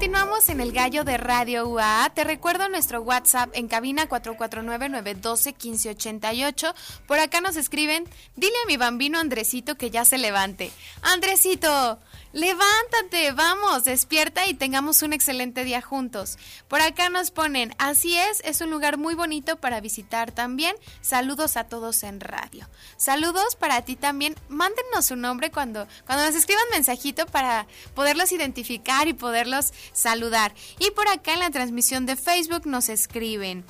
[0.00, 2.12] Continuamos en el gallo de Radio UAA.
[2.14, 6.72] Te recuerdo nuestro WhatsApp en cabina 449-912-1588.
[7.06, 10.72] Por acá nos escriben, dile a mi bambino Andresito que ya se levante.
[11.02, 11.98] Andresito,
[12.32, 16.38] levántate, vamos, despierta y tengamos un excelente día juntos.
[16.68, 20.76] Por acá nos ponen, así es, es un lugar muy bonito para visitar también.
[21.00, 22.68] Saludos a todos en radio.
[22.96, 24.36] Saludos para ti también.
[24.48, 30.54] Mándenos su nombre cuando, cuando nos escriban mensajito para poderlos identificar y poderlos saludar.
[30.78, 33.64] Y por acá en la transmisión de Facebook nos escriben.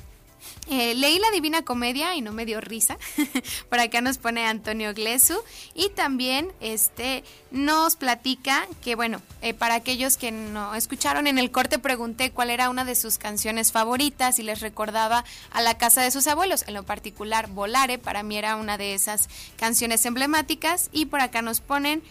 [0.68, 2.97] Eh, leí la Divina Comedia y no me dio risa.
[3.68, 5.43] Por acá nos pone Antonio Glesu.
[5.74, 11.51] Y también este, nos platica que, bueno, eh, para aquellos que no escucharon en el
[11.51, 16.03] corte, pregunté cuál era una de sus canciones favoritas y les recordaba a la casa
[16.03, 16.64] de sus abuelos.
[16.66, 20.88] En lo particular, Volare, para mí era una de esas canciones emblemáticas.
[20.93, 22.03] Y por acá nos ponen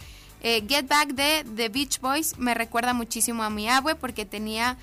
[0.41, 2.37] eh, Get Back de The Beach Boys.
[2.37, 4.77] Me recuerda muchísimo a mi abue porque tenía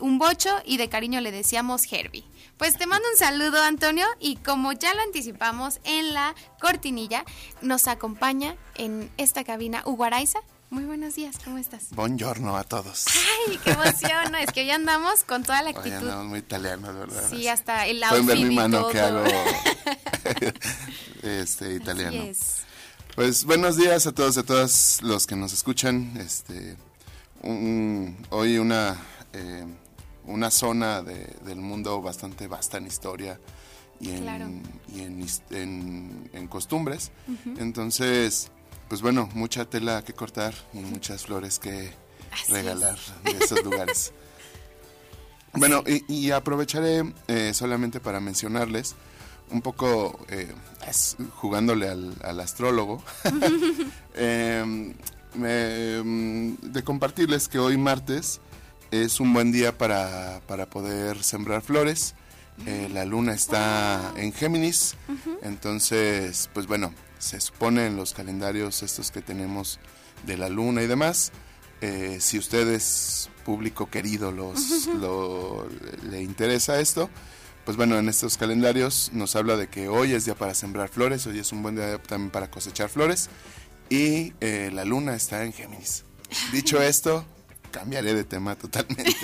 [0.00, 2.24] un bocho y de cariño le decíamos Herbie.
[2.56, 7.24] Pues te mando un saludo, Antonio, y como ya lo anticipamos en la cortinilla,
[7.62, 10.38] nos acompaña en esta cabina Hugo Araiza.
[10.70, 11.88] Muy buenos días, ¿cómo estás?
[11.90, 13.04] Buongiorno a todos.
[13.48, 14.34] ¡Ay, qué emoción!
[14.36, 15.88] es que hoy andamos con toda la actitud.
[15.90, 17.24] Hoy andamos muy italianos, ¿verdad?
[17.30, 18.90] Sí, hasta el Pueden outfit ver mi mano todo.
[18.90, 19.24] que hago
[21.22, 22.18] este, italiano.
[22.22, 22.56] Así es.
[23.14, 26.16] Pues buenos días a todos y a todas los que nos escuchan.
[26.18, 26.76] Este,
[27.42, 28.96] un- hoy una,
[29.34, 29.64] eh,
[30.26, 33.38] una zona de- del mundo bastante vasta en historia
[34.00, 34.46] y en, Claro.
[34.94, 37.10] y en, en- en costumbres.
[37.58, 38.50] Entonces,
[38.88, 41.92] pues bueno, mucha tela que cortar y muchas flores que
[42.32, 43.38] Así regalar es.
[43.38, 44.12] de esos lugares.
[45.52, 48.94] Bueno, y, y aprovecharé eh, solamente para mencionarles
[49.50, 50.52] un poco, eh,
[51.36, 53.02] jugándole al, al astrólogo,
[54.14, 54.94] eh,
[55.34, 58.40] me- mm, de compartirles que hoy martes
[59.02, 62.14] es un buen día para, para poder sembrar flores
[62.66, 64.94] Eh, la luna está en Géminis.
[65.42, 69.78] Entonces, pues bueno, se supone en los calendarios estos que tenemos
[70.24, 71.32] de la luna y demás.
[71.80, 75.68] eh, si ustedes, público querido, los, lo-
[76.08, 77.10] le interesa esto,
[77.64, 81.26] pues bueno, en estos calendarios nos habla de que hoy es día para sembrar flores,
[81.26, 83.28] hoy es un buen día también para cosechar flores
[83.90, 86.04] y eh, la luna está en Géminis.
[86.52, 87.26] Dicho esto,
[87.74, 89.04] cambiaré de tema totalmente.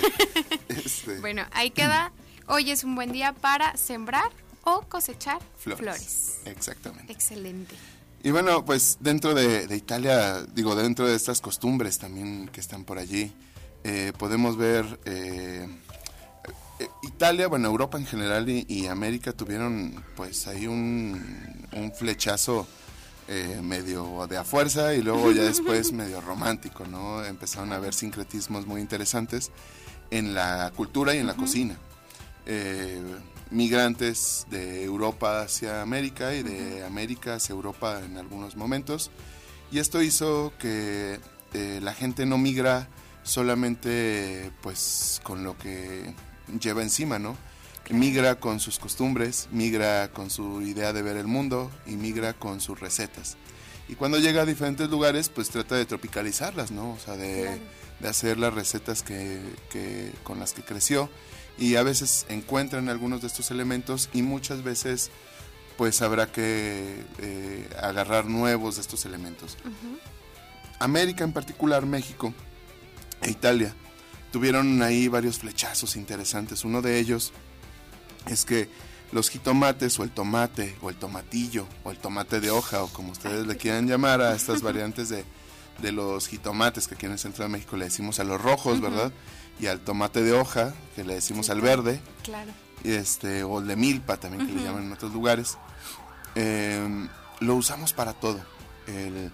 [0.67, 2.11] Este, Bueno, ahí queda.
[2.47, 4.29] Hoy es un buen día para sembrar
[4.63, 5.79] o cosechar Flores.
[5.81, 6.39] flores.
[6.45, 7.11] Exactamente.
[7.11, 7.75] Excelente.
[8.23, 12.83] Y bueno, pues dentro de, de Italia, digo, dentro de estas costumbres también que están
[12.85, 13.33] por allí,
[13.83, 15.67] eh, podemos ver eh,
[16.79, 22.67] eh, Italia, bueno, Europa en general y, y América tuvieron pues ahí un, un flechazo
[23.33, 27.23] eh, medio de a fuerza y luego ya después medio romántico, ¿no?
[27.23, 29.51] Empezaron a haber sincretismos muy interesantes
[30.09, 31.77] en la cultura y en la cocina.
[32.45, 33.01] Eh,
[33.49, 39.11] migrantes de Europa hacia América y de América hacia Europa en algunos momentos.
[39.71, 41.21] Y esto hizo que
[41.53, 42.89] eh, la gente no migra
[43.23, 46.13] solamente pues con lo que
[46.59, 47.37] lleva encima, ¿no?
[47.91, 52.61] Migra con sus costumbres, migra con su idea de ver el mundo y migra con
[52.61, 53.37] sus recetas.
[53.89, 56.91] Y cuando llega a diferentes lugares, pues trata de tropicalizarlas, ¿no?
[56.93, 57.59] O sea, de,
[57.99, 61.09] de hacer las recetas que, que- con las que creció.
[61.57, 65.11] Y a veces encuentran algunos de estos elementos y muchas veces
[65.77, 69.57] pues habrá que eh, agarrar nuevos de estos elementos.
[70.79, 72.33] América en particular, México
[73.21, 73.75] e Italia,
[74.31, 76.63] tuvieron ahí varios flechazos interesantes.
[76.65, 77.33] Uno de ellos
[78.27, 78.69] es que
[79.11, 83.11] los jitomates o el tomate o el tomatillo o el tomate de hoja o como
[83.11, 85.25] ustedes le quieran llamar a estas variantes de,
[85.81, 88.79] de los jitomates que aquí en el centro de México le decimos a los rojos.
[88.79, 89.11] ¿verdad?
[89.59, 92.51] Y al tomate de hoja que le decimos al verde Claro.
[92.83, 95.57] y este o el de milpa también que le llaman en otros lugares
[96.35, 97.07] eh,
[97.41, 98.39] lo usamos para todo
[98.87, 99.31] el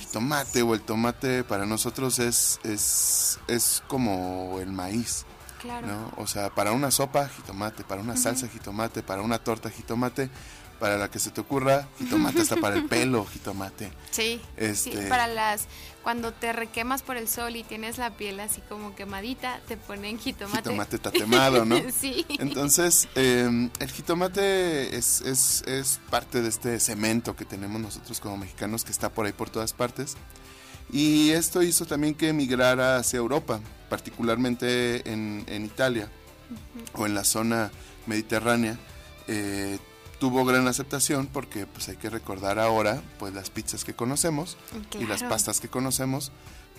[0.00, 5.24] jitomate o el tomate para nosotros es es es como el maíz
[5.62, 5.86] Claro.
[5.86, 6.12] ¿no?
[6.16, 10.28] o sea para una sopa jitomate para una salsa jitomate para una torta jitomate
[10.80, 15.08] para la que se te ocurra jitomate hasta para el pelo jitomate Sí, Este- sí,
[15.08, 15.68] para las
[16.02, 20.18] cuando te requemas por el sol y tienes la piel así como quemadita, te ponen
[20.18, 20.58] jitomate.
[20.64, 21.76] jitomate tatemado, ¿no?
[21.96, 22.26] sí.
[22.40, 28.36] Entonces, eh, el jitomate es, es, es parte de este cemento que tenemos nosotros como
[28.36, 30.16] mexicanos que está por ahí por todas partes.
[30.92, 36.10] Y esto hizo también que emigrara hacia Europa, particularmente en, en Italia
[36.92, 37.70] o en la zona
[38.06, 38.78] mediterránea.
[39.26, 39.78] Eh,
[40.18, 44.56] tuvo gran aceptación porque pues hay que recordar ahora pues las pizzas que conocemos
[45.00, 46.30] y las pastas que conocemos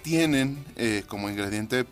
[0.01, 1.85] tienen eh, como ingrediente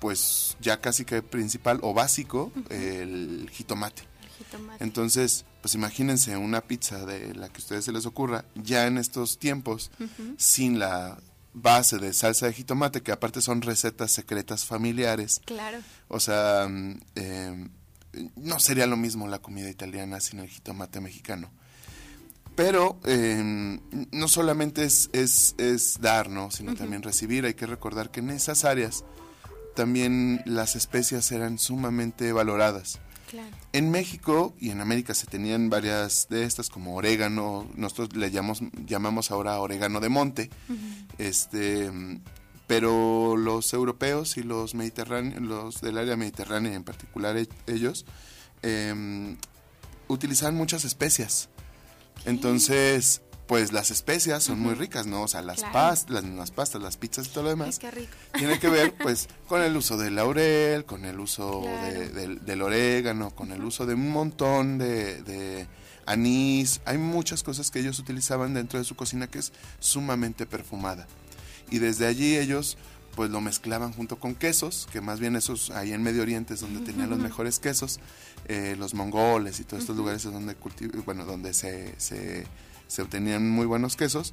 [0.00, 4.02] pues ya casi que principal o básico el jitomate.
[4.36, 4.84] Jitomate.
[4.84, 8.98] Entonces, pues imagínense una pizza de la que a ustedes se les ocurra ya en
[8.98, 9.90] estos tiempos
[10.36, 11.16] sin la
[11.56, 15.40] base de salsa de jitomate que aparte son recetas secretas familiares.
[15.44, 15.78] Claro.
[16.08, 17.68] O sea, mm, eh,
[18.36, 21.50] no sería lo mismo la comida italiana sin el jitomate mexicano.
[22.54, 23.78] Pero eh,
[24.12, 26.50] no solamente es, es, es dar, ¿no?
[26.50, 27.44] sino también recibir.
[27.44, 29.04] Hay que recordar que en esas áreas
[29.74, 32.98] también las especias eran sumamente valoradas.
[33.30, 33.56] Claro.
[33.72, 38.62] En México y en América se tenían varias de estas, como orégano, nosotros le llamamos,
[38.86, 40.50] llamamos ahora orégano de monte,
[41.18, 41.90] este,
[42.66, 48.06] pero los europeos y los mediterráneos, los del área mediterránea en particular e- ellos,
[48.62, 49.36] em,
[50.08, 51.48] utilizaban muchas especias.
[52.24, 55.22] Entonces, pues las especias son muy ricas, ¿no?
[55.22, 55.72] O sea, las Claro.
[55.72, 58.12] pastas, las mismas pastas, las pizzas y todo lo demás Ay, qué rico.
[58.38, 61.82] tiene que ver pues con el uso del laurel, con el uso Claro.
[61.86, 65.66] de- del, del orégano, con el uso de un montón de, de
[66.06, 66.80] anís.
[66.84, 71.06] Hay muchas cosas que ellos utilizaban dentro de su cocina que es sumamente perfumada.
[71.70, 72.76] Y desde allí ellos
[73.14, 76.60] pues lo mezclaban junto con quesos, que más bien esos ahí en Medio Oriente es
[76.60, 77.98] donde tenían los mejores quesos,
[78.46, 80.54] eh, los mongoles y todos estos lugares es donde
[81.06, 82.46] bueno, donde se, se,
[82.86, 84.32] se obtenían muy buenos quesos.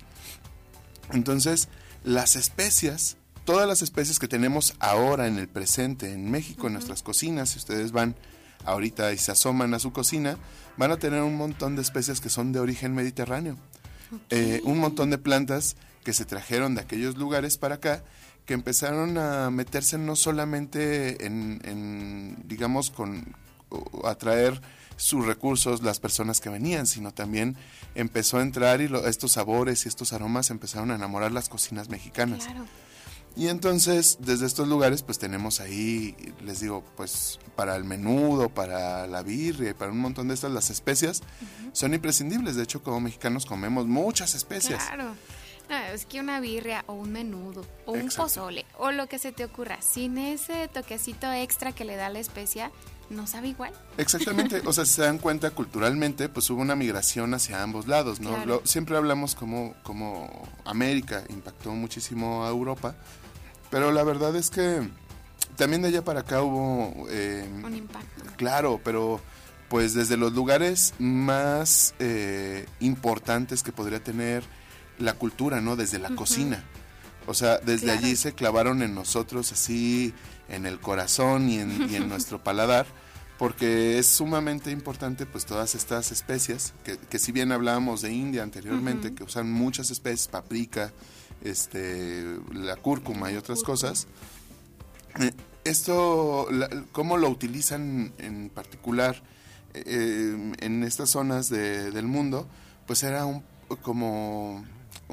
[1.11, 1.69] Entonces,
[2.03, 7.03] las especias, todas las especies que tenemos ahora en el presente en México, en nuestras
[7.03, 8.15] cocinas, si ustedes van
[8.65, 10.37] ahorita y se asoman a su cocina,
[10.77, 13.57] van a tener un montón de especies que son de origen mediterráneo.
[14.29, 18.03] Eh, un montón de plantas que se trajeron de aquellos lugares para acá,
[18.45, 23.35] que empezaron a meterse no solamente en, en, digamos, con
[24.03, 24.61] a traer
[25.03, 27.57] sus recursos las personas que venían, sino también
[27.93, 31.89] empezó a entrar y lo- estos sabores y estos aromas empezaron a enamorar las cocinas
[31.89, 32.45] mexicanas.
[32.45, 32.65] Claro.
[33.35, 39.05] Y entonces, desde estos lugares, pues tenemos ahí, les digo, pues para el menudo, para
[39.07, 41.21] la birria y para un montón de estas, las especias
[41.73, 42.55] son imprescindibles.
[42.55, 44.85] De hecho, como mexicanos comemos muchas especias.
[44.85, 45.15] Claro.
[45.69, 49.31] No, es que una birria o un menudo o un pozole o lo que se
[49.31, 52.69] te ocurra, sin ese toquecito extra que le da la especia,
[53.13, 53.71] no sabe igual.
[53.97, 58.19] Exactamente, o sea, si se dan cuenta culturalmente, pues hubo una migración hacia ambos lados,
[58.19, 58.31] ¿no?
[58.31, 58.45] Claro.
[58.45, 62.95] Lo- siempre hablamos como, como América impactó muchísimo a Europa,
[63.69, 64.87] pero la verdad es que
[65.55, 67.05] también de allá para acá hubo...
[67.09, 68.23] eh, Un impacto.
[68.37, 69.21] Claro, pero
[69.69, 74.43] pues desde los lugares más eh, importantes que podría tener
[74.99, 75.75] la cultura, ¿no?
[75.75, 76.63] Desde la cocina.
[77.25, 77.99] O sea, desde Claro.
[77.99, 80.13] allí se clavaron en nosotros así,
[80.49, 82.85] en el corazón y en, y en nuestro paladar,
[83.39, 88.43] porque es sumamente importante pues todas estas especias, que, que si bien hablábamos de India
[88.43, 90.91] anteriormente, que usan muchas especies, paprika,
[91.43, 94.07] este, la cúrcuma y otras cosas,
[95.19, 95.31] eh,
[95.63, 99.21] esto, la- ¿cómo lo utilizan en particular
[99.73, 102.47] eh, en estas zonas de- del mundo?
[102.85, 103.43] Pues era un,
[103.81, 104.63] como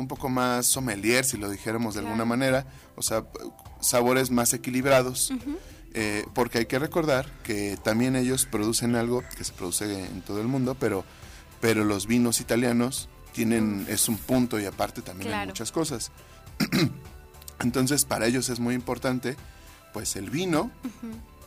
[0.00, 3.24] un poco más sommelier, si lo dijéramos de alguna manera, o sea,
[3.80, 5.32] sabores más equilibrados,
[5.94, 10.40] eh, porque hay que recordar que también ellos producen algo que se produce en todo
[10.40, 11.04] el mundo, pero,
[11.60, 16.10] pero los vinos italianos tienen, es un punto y aparte también hay muchas cosas.
[17.60, 19.36] Entonces, para ellos es muy importante,
[19.92, 20.70] pues el vino,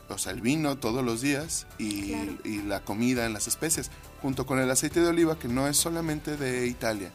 [0.08, 2.32] o sea, el vino todos los días y, Claro.
[2.44, 3.90] y la comida en las especies,
[4.22, 7.10] junto con el aceite de oliva, que no es solamente de Italia,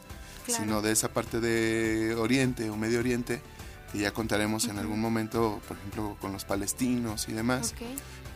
[0.50, 0.64] Claro.
[0.64, 3.40] sino de esa parte de Oriente o Medio Oriente,
[3.92, 7.74] que ya contaremos en algún momento, por ejemplo, con los palestinos y demás.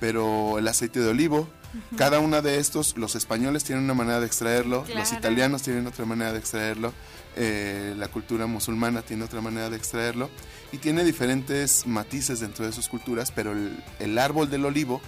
[0.01, 1.49] Pero el aceite de olivo,
[1.97, 6.05] cada una de estos, los españoles tienen una manera de extraerlo, los italianos tienen otra
[6.05, 6.93] manera de extraerlo,
[7.37, 10.31] eh, la cultura musulmana tiene otra manera de extraerlo
[10.73, 15.01] y tiene diferentes matices dentro de sus culturas, pero el, el árbol del olivo,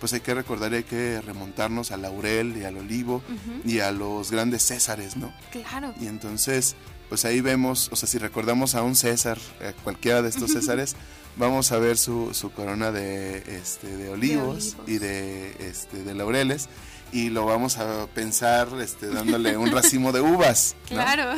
[0.00, 3.22] pues hay que recordar, hay que remontarnos al laurel y al olivo
[3.64, 5.32] y a los grandes césares, ¿no?
[5.52, 5.94] Claro.
[6.00, 6.74] Y entonces,
[7.08, 10.96] pues ahí vemos, o sea, si recordamos a un César, a cualquiera de estos Césares,
[11.36, 14.88] vamos a ver su, su corona de, este, de olivos, olivos.
[14.88, 16.68] y de, este, de laureles
[17.12, 20.76] y lo vamos a pensar este, dándole un racimo de uvas.
[20.90, 20.96] ¿no?
[20.96, 21.34] Claro.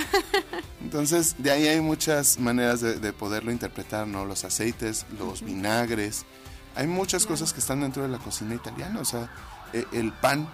[0.83, 4.25] Entonces, de ahí hay muchas maneras de, de poderlo interpretar, ¿no?
[4.25, 6.27] Los aceites, los vinagres.
[6.75, 9.01] Hay muchas cosas que están dentro de la cocina italiana.
[9.01, 9.31] O sea,
[9.73, 10.49] eh, el pan.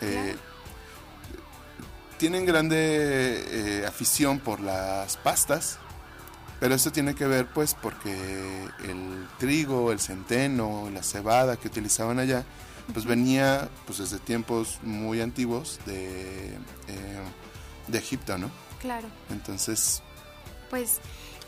[0.00, 0.36] eh,
[2.18, 5.78] tienen grande eh, afición por las pastas,
[6.58, 12.18] pero esto tiene que ver, pues, porque el trigo, el centeno, la cebada que utilizaban
[12.18, 12.44] allá,
[12.92, 16.54] pues venía, pues, desde tiempos muy antiguos de,
[16.88, 17.20] eh,
[17.86, 18.50] de Egipto, ¿no?
[18.80, 19.06] Claro.
[19.30, 20.02] Entonces,
[20.70, 20.98] Pues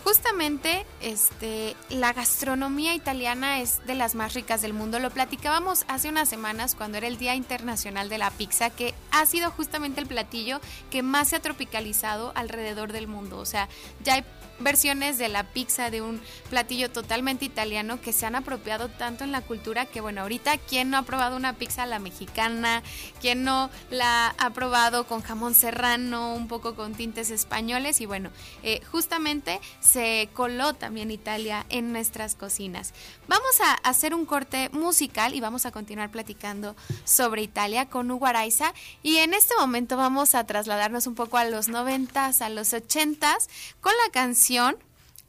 [0.04, 4.98] justamente este la gastronomía italiana es de las más ricas del mundo.
[4.98, 9.26] Lo platicábamos hace unas semanas cuando era el Día Internacional de la Pizza, que ha
[9.26, 13.38] sido justamente el platillo que más se ha tropicalizado alrededor del mundo.
[13.38, 13.68] O sea,
[14.02, 14.24] ya hay
[14.60, 19.32] versiones de la pizza de un platillo totalmente italiano que se han apropiado tanto en
[19.32, 22.82] la cultura que bueno, ahorita quién no ha probado una pizza a la mexicana,
[23.20, 28.30] quién no la ha probado con jamón serrano, un poco con tintes españoles y bueno,
[28.62, 32.92] eh, justamente se coló también Italia en nuestras cocinas.
[33.28, 38.26] Vamos a hacer un corte musical y vamos a continuar platicando sobre Italia con Hugo
[38.26, 38.74] Araiza.
[39.02, 43.48] Y en este momento vamos a trasladarnos un poco a los noventas, a los ochentas
[43.80, 44.49] con la canción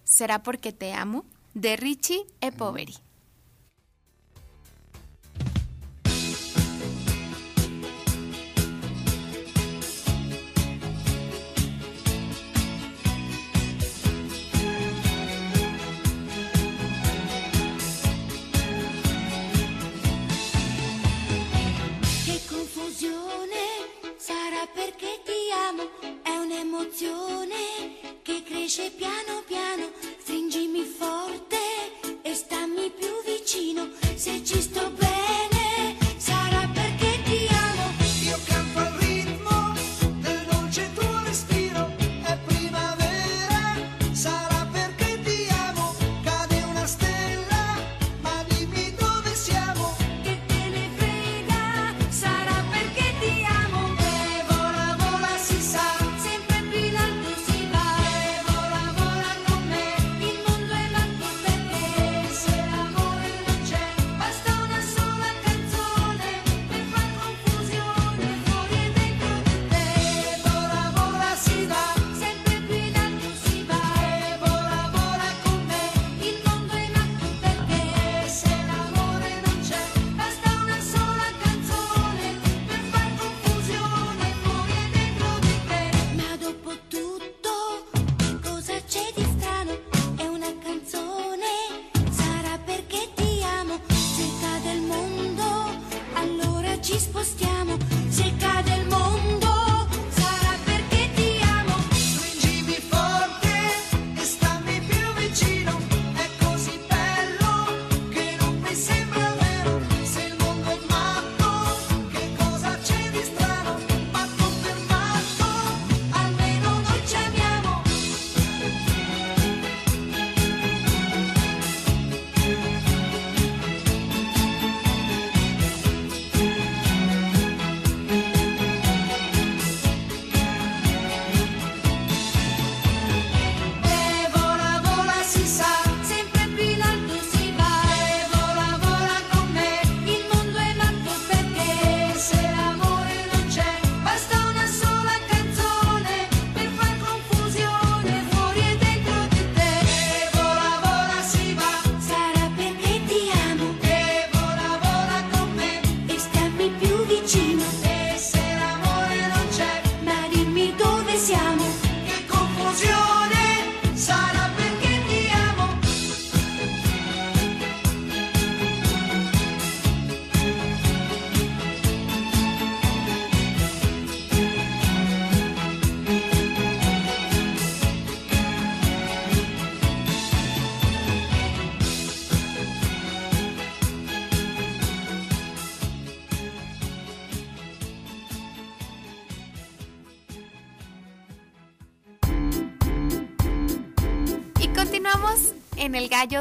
[0.03, 2.51] Será porque te amo de Richie e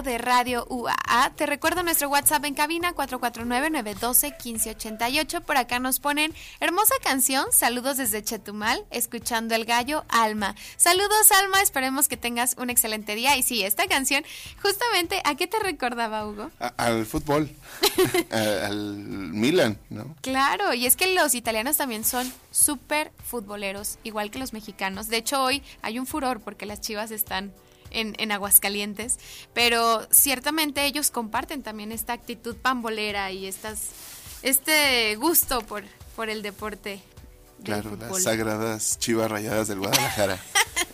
[0.03, 1.33] de Radio UAA.
[1.37, 5.43] Te recuerdo nuestro WhatsApp en cabina 449-912-1588.
[5.43, 7.47] Por acá nos ponen hermosa canción.
[7.53, 10.55] Saludos desde Chetumal, escuchando el gallo Alma.
[10.77, 13.37] Saludos Alma, esperemos que tengas un excelente día.
[13.37, 14.25] Y sí, esta canción,
[14.63, 16.51] justamente, ¿a qué te recordaba Hugo?
[16.61, 17.51] A- al fútbol,
[18.31, 18.37] a-
[18.67, 20.15] al Milan, ¿no?
[20.23, 25.09] Claro, y es que los italianos también son súper futboleros, igual que los mexicanos.
[25.09, 27.53] De hecho, hoy hay un furor porque las chivas están
[27.91, 29.19] en, en Aguascalientes,
[29.53, 33.89] pero ciertamente ellos comparten también esta actitud pambolera y estas,
[34.43, 35.85] este gusto por,
[36.17, 37.03] por el deporte.
[37.65, 38.09] Claro, fútbol.
[38.11, 40.39] las sagradas chivas rayadas del Guadalajara.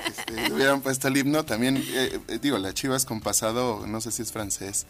[0.07, 4.13] Este, hubieran puesto el himno también, eh, eh, digo, las chivas con pasado, no sé
[4.13, 4.87] si es francés,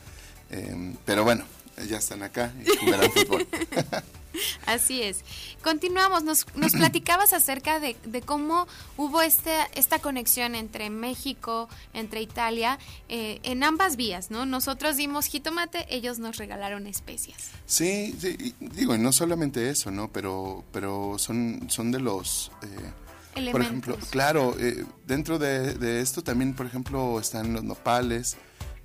[0.50, 1.44] eh, pero bueno,
[1.88, 3.46] ya están acá y jugarán fútbol.
[4.66, 5.24] Así es.
[5.62, 6.24] Continuamos.
[6.24, 8.66] Nos, nos platicabas acerca de, de cómo
[8.96, 12.78] hubo este, esta conexión entre México, entre Italia,
[13.08, 14.46] eh, en ambas vías, ¿no?
[14.46, 17.50] Nosotros dimos jitomate, ellos nos regalaron especias.
[17.66, 20.08] Sí, sí, y digo, y no solamente eso, ¿no?
[20.12, 22.50] Pero, pero son, son de los...
[22.62, 28.36] eh, por ejemplo, claro, eh, dentro de, de esto también, por ejemplo, están los nopales,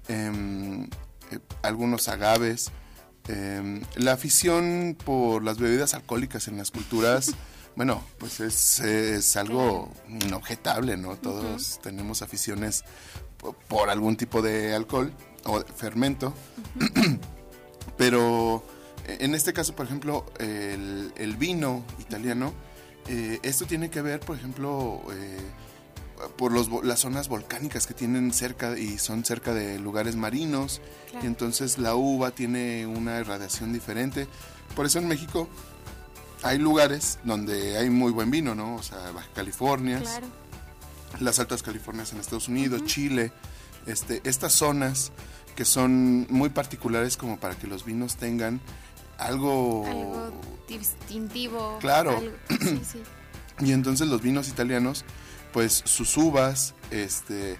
[0.10, 0.84] em,
[1.32, 2.70] eh, algunos agaves.
[3.32, 7.32] Em, la afición por las bebidas alcohólicas en las culturas,
[7.76, 11.16] bueno, pues es, es algo inobjetable, ¿no?
[11.18, 12.84] Todos tenemos aficiones
[13.38, 15.14] po- por algún tipo de alcohol
[15.46, 16.34] o de fermento.
[17.98, 18.64] Pero
[19.08, 22.54] eh, en este caso, por ejemplo, el, el vino italiano,
[23.08, 25.38] eh, esto tiene que ver, por ejemplo, eh,
[26.38, 30.82] por los, las zonas volcánicas que tienen cerca y son cerca de lugares marinos.
[31.10, 31.26] Claro.
[31.26, 34.28] Y entonces la uva tiene una irradiación diferente.
[34.76, 35.48] Por eso en México
[36.44, 38.76] hay lugares donde hay muy buen vino, ¿no?
[38.76, 40.28] O sea, Baja California, Claro.
[41.20, 43.32] las altas Californias en Estados Unidos, Chile,
[43.86, 45.12] este, estas zonas
[45.56, 48.62] que son muy particulares como para que los vinos tengan
[49.18, 50.32] algo, Algo
[50.68, 51.78] distintivo.
[51.80, 52.18] Claro.
[52.18, 53.02] algo- sí, sí.
[53.66, 55.06] y entonces los vinos italianos,
[55.54, 57.58] pues sus uvas, este,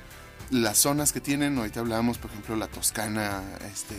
[0.50, 3.42] las zonas que tienen, ahorita hablábamos, por ejemplo, la Toscana,
[3.74, 3.96] este,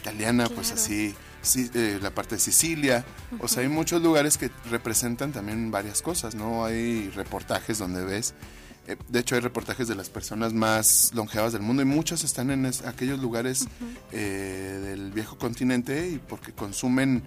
[0.00, 3.04] italiana, pues así, sí, eh, la parte de Sicilia,
[3.40, 6.64] o sea, hay muchos lugares que representan también varias cosas, ¿no?
[6.64, 8.34] Hay reportajes donde ves,
[8.86, 12.50] eh, de hecho hay reportajes de las personas más longevas del mundo y muchos están
[12.50, 13.66] en es- aquellos lugares
[14.10, 17.22] eh, del viejo continente y porque consumen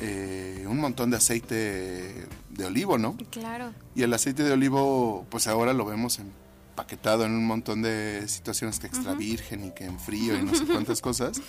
[0.00, 3.16] eh, un montón de aceite de olivo, ¿no?
[3.30, 3.72] Claro.
[3.94, 8.78] Y el aceite de olivo, pues ahora lo vemos empaquetado en un montón de situaciones
[8.78, 11.40] que extra virgen y que en frío y no sé cuántas cosas.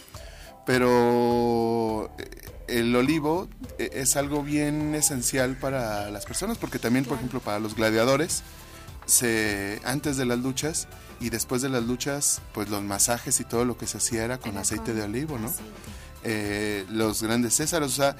[0.65, 2.29] Pero eh,
[2.67, 7.59] el olivo eh, es algo bien esencial para las personas, porque también, por ejemplo, para
[7.59, 8.43] los gladiadores,
[9.05, 10.87] se, antes de las luchas
[11.19, 14.37] y después de las luchas, pues los masajes y todo lo que se hacía era
[14.37, 15.51] con Era aceite con de olivo, ¿no?
[16.23, 18.15] Eh, los grandes césares, o sea,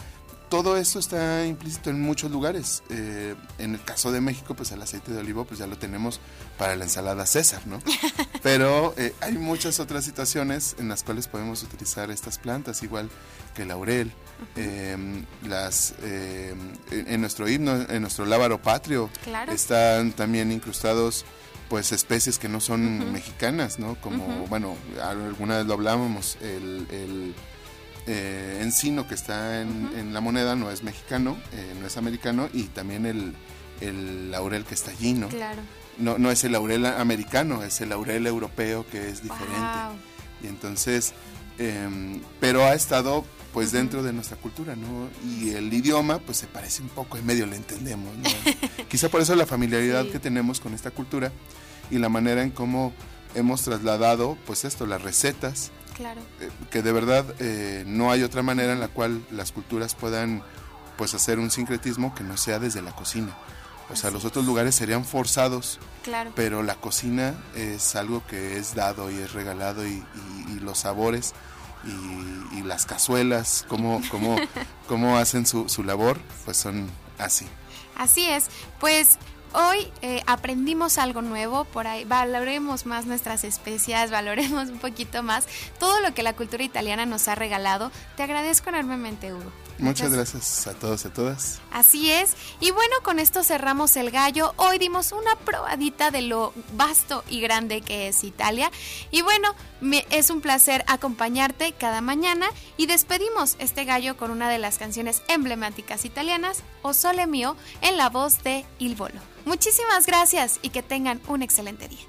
[0.50, 2.84] todo esto está implícito en muchos lugares.
[2.89, 6.20] Eh, en el caso de México, pues el aceite de olivo, pues ya lo tenemos
[6.58, 7.80] para la ensalada César, ¿no?
[8.43, 13.10] Pero eh, hay muchas otras situaciones en las cuales podemos utilizar estas plantas, igual
[13.56, 14.12] que el laurel,
[14.56, 14.95] eh,
[15.43, 16.56] las eh,
[16.91, 19.52] en nuestro himno, en nuestro lábaro patrio, Claro.
[19.52, 21.26] están también incrustados
[21.70, 24.00] pues especies que no son mexicanas, ¿no?
[24.00, 27.36] Como, bueno, alguna vez lo hablábamos, el, el,
[28.08, 32.49] eh, encino que está en, en la moneda no es mexicano, eh, no es americano,
[32.53, 33.34] y también el,
[33.82, 35.28] el laurel que está allí, ¿no?
[35.30, 35.62] Claro.
[35.97, 39.55] No, no es el laurel americano, es el laurel europeo que es diferente.
[39.58, 39.97] Wow.
[40.43, 41.14] Y entonces,
[41.58, 45.10] em, pero ha estado pues dentro de nuestra cultura, ¿no?
[45.28, 48.30] Y el idioma pues se parece un poco, en medio le entendemos, ¿no?
[48.89, 50.12] Quizá por eso la familiaridad Sí.
[50.12, 51.32] que tenemos con esta cultura
[51.89, 52.93] y la manera en cómo
[53.34, 56.22] hemos trasladado pues esto, las recetas, Claro.
[56.39, 60.43] eh, que de verdad eh, no hay otra manera en la cual las culturas puedan
[60.95, 63.36] pues hacer un sincretismo que no sea desde la cocina.
[63.89, 66.32] O sea, los otros lugares serían forzados, Claro.
[66.36, 69.91] pero la cocina es algo que es dado y es regalado y,
[70.48, 71.34] y- y los sabores
[71.86, 74.36] y, y las cazuelas, cómo, cómo,
[74.88, 77.48] cómo hacen su, su labor, pues son así.
[77.95, 78.48] Así es,
[78.80, 79.18] pues
[79.54, 85.48] hoy eh, aprendimos algo nuevo, por ahí valoremos más nuestras especias, valoremos un poquito más
[85.80, 87.91] todo lo que la cultura italiana nos ha regalado.
[88.16, 89.52] Te agradezco enormemente, Hugo.
[89.80, 91.59] Muchas gracias a todos y a todas.
[91.71, 92.36] Así es.
[92.59, 94.53] Y bueno, con esto cerramos el gallo.
[94.57, 98.71] Hoy dimos una probadita de lo vasto y grande que es Italia.
[99.11, 102.47] Y bueno, me- es un placer acompañarte cada mañana
[102.78, 107.97] y despedimos este gallo con una de las canciones emblemáticas italianas, O Sole Mio, en
[107.97, 109.19] la voz de Il Volo.
[109.45, 111.99] Muchísimas gracias y que tengan un excelente día.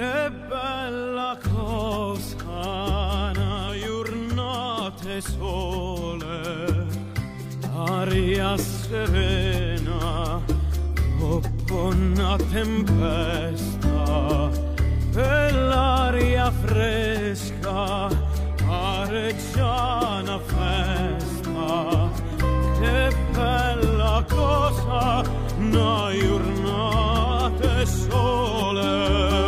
[0.00, 6.86] Che bella cosa, una giornata sole,
[7.76, 10.40] aria serena,
[11.18, 14.48] dopo una tempesta,
[15.16, 18.08] e l'aria fresca,
[18.64, 22.08] pareggiana festa,
[22.80, 25.22] che bella cosa,
[25.58, 29.39] una giornata sole.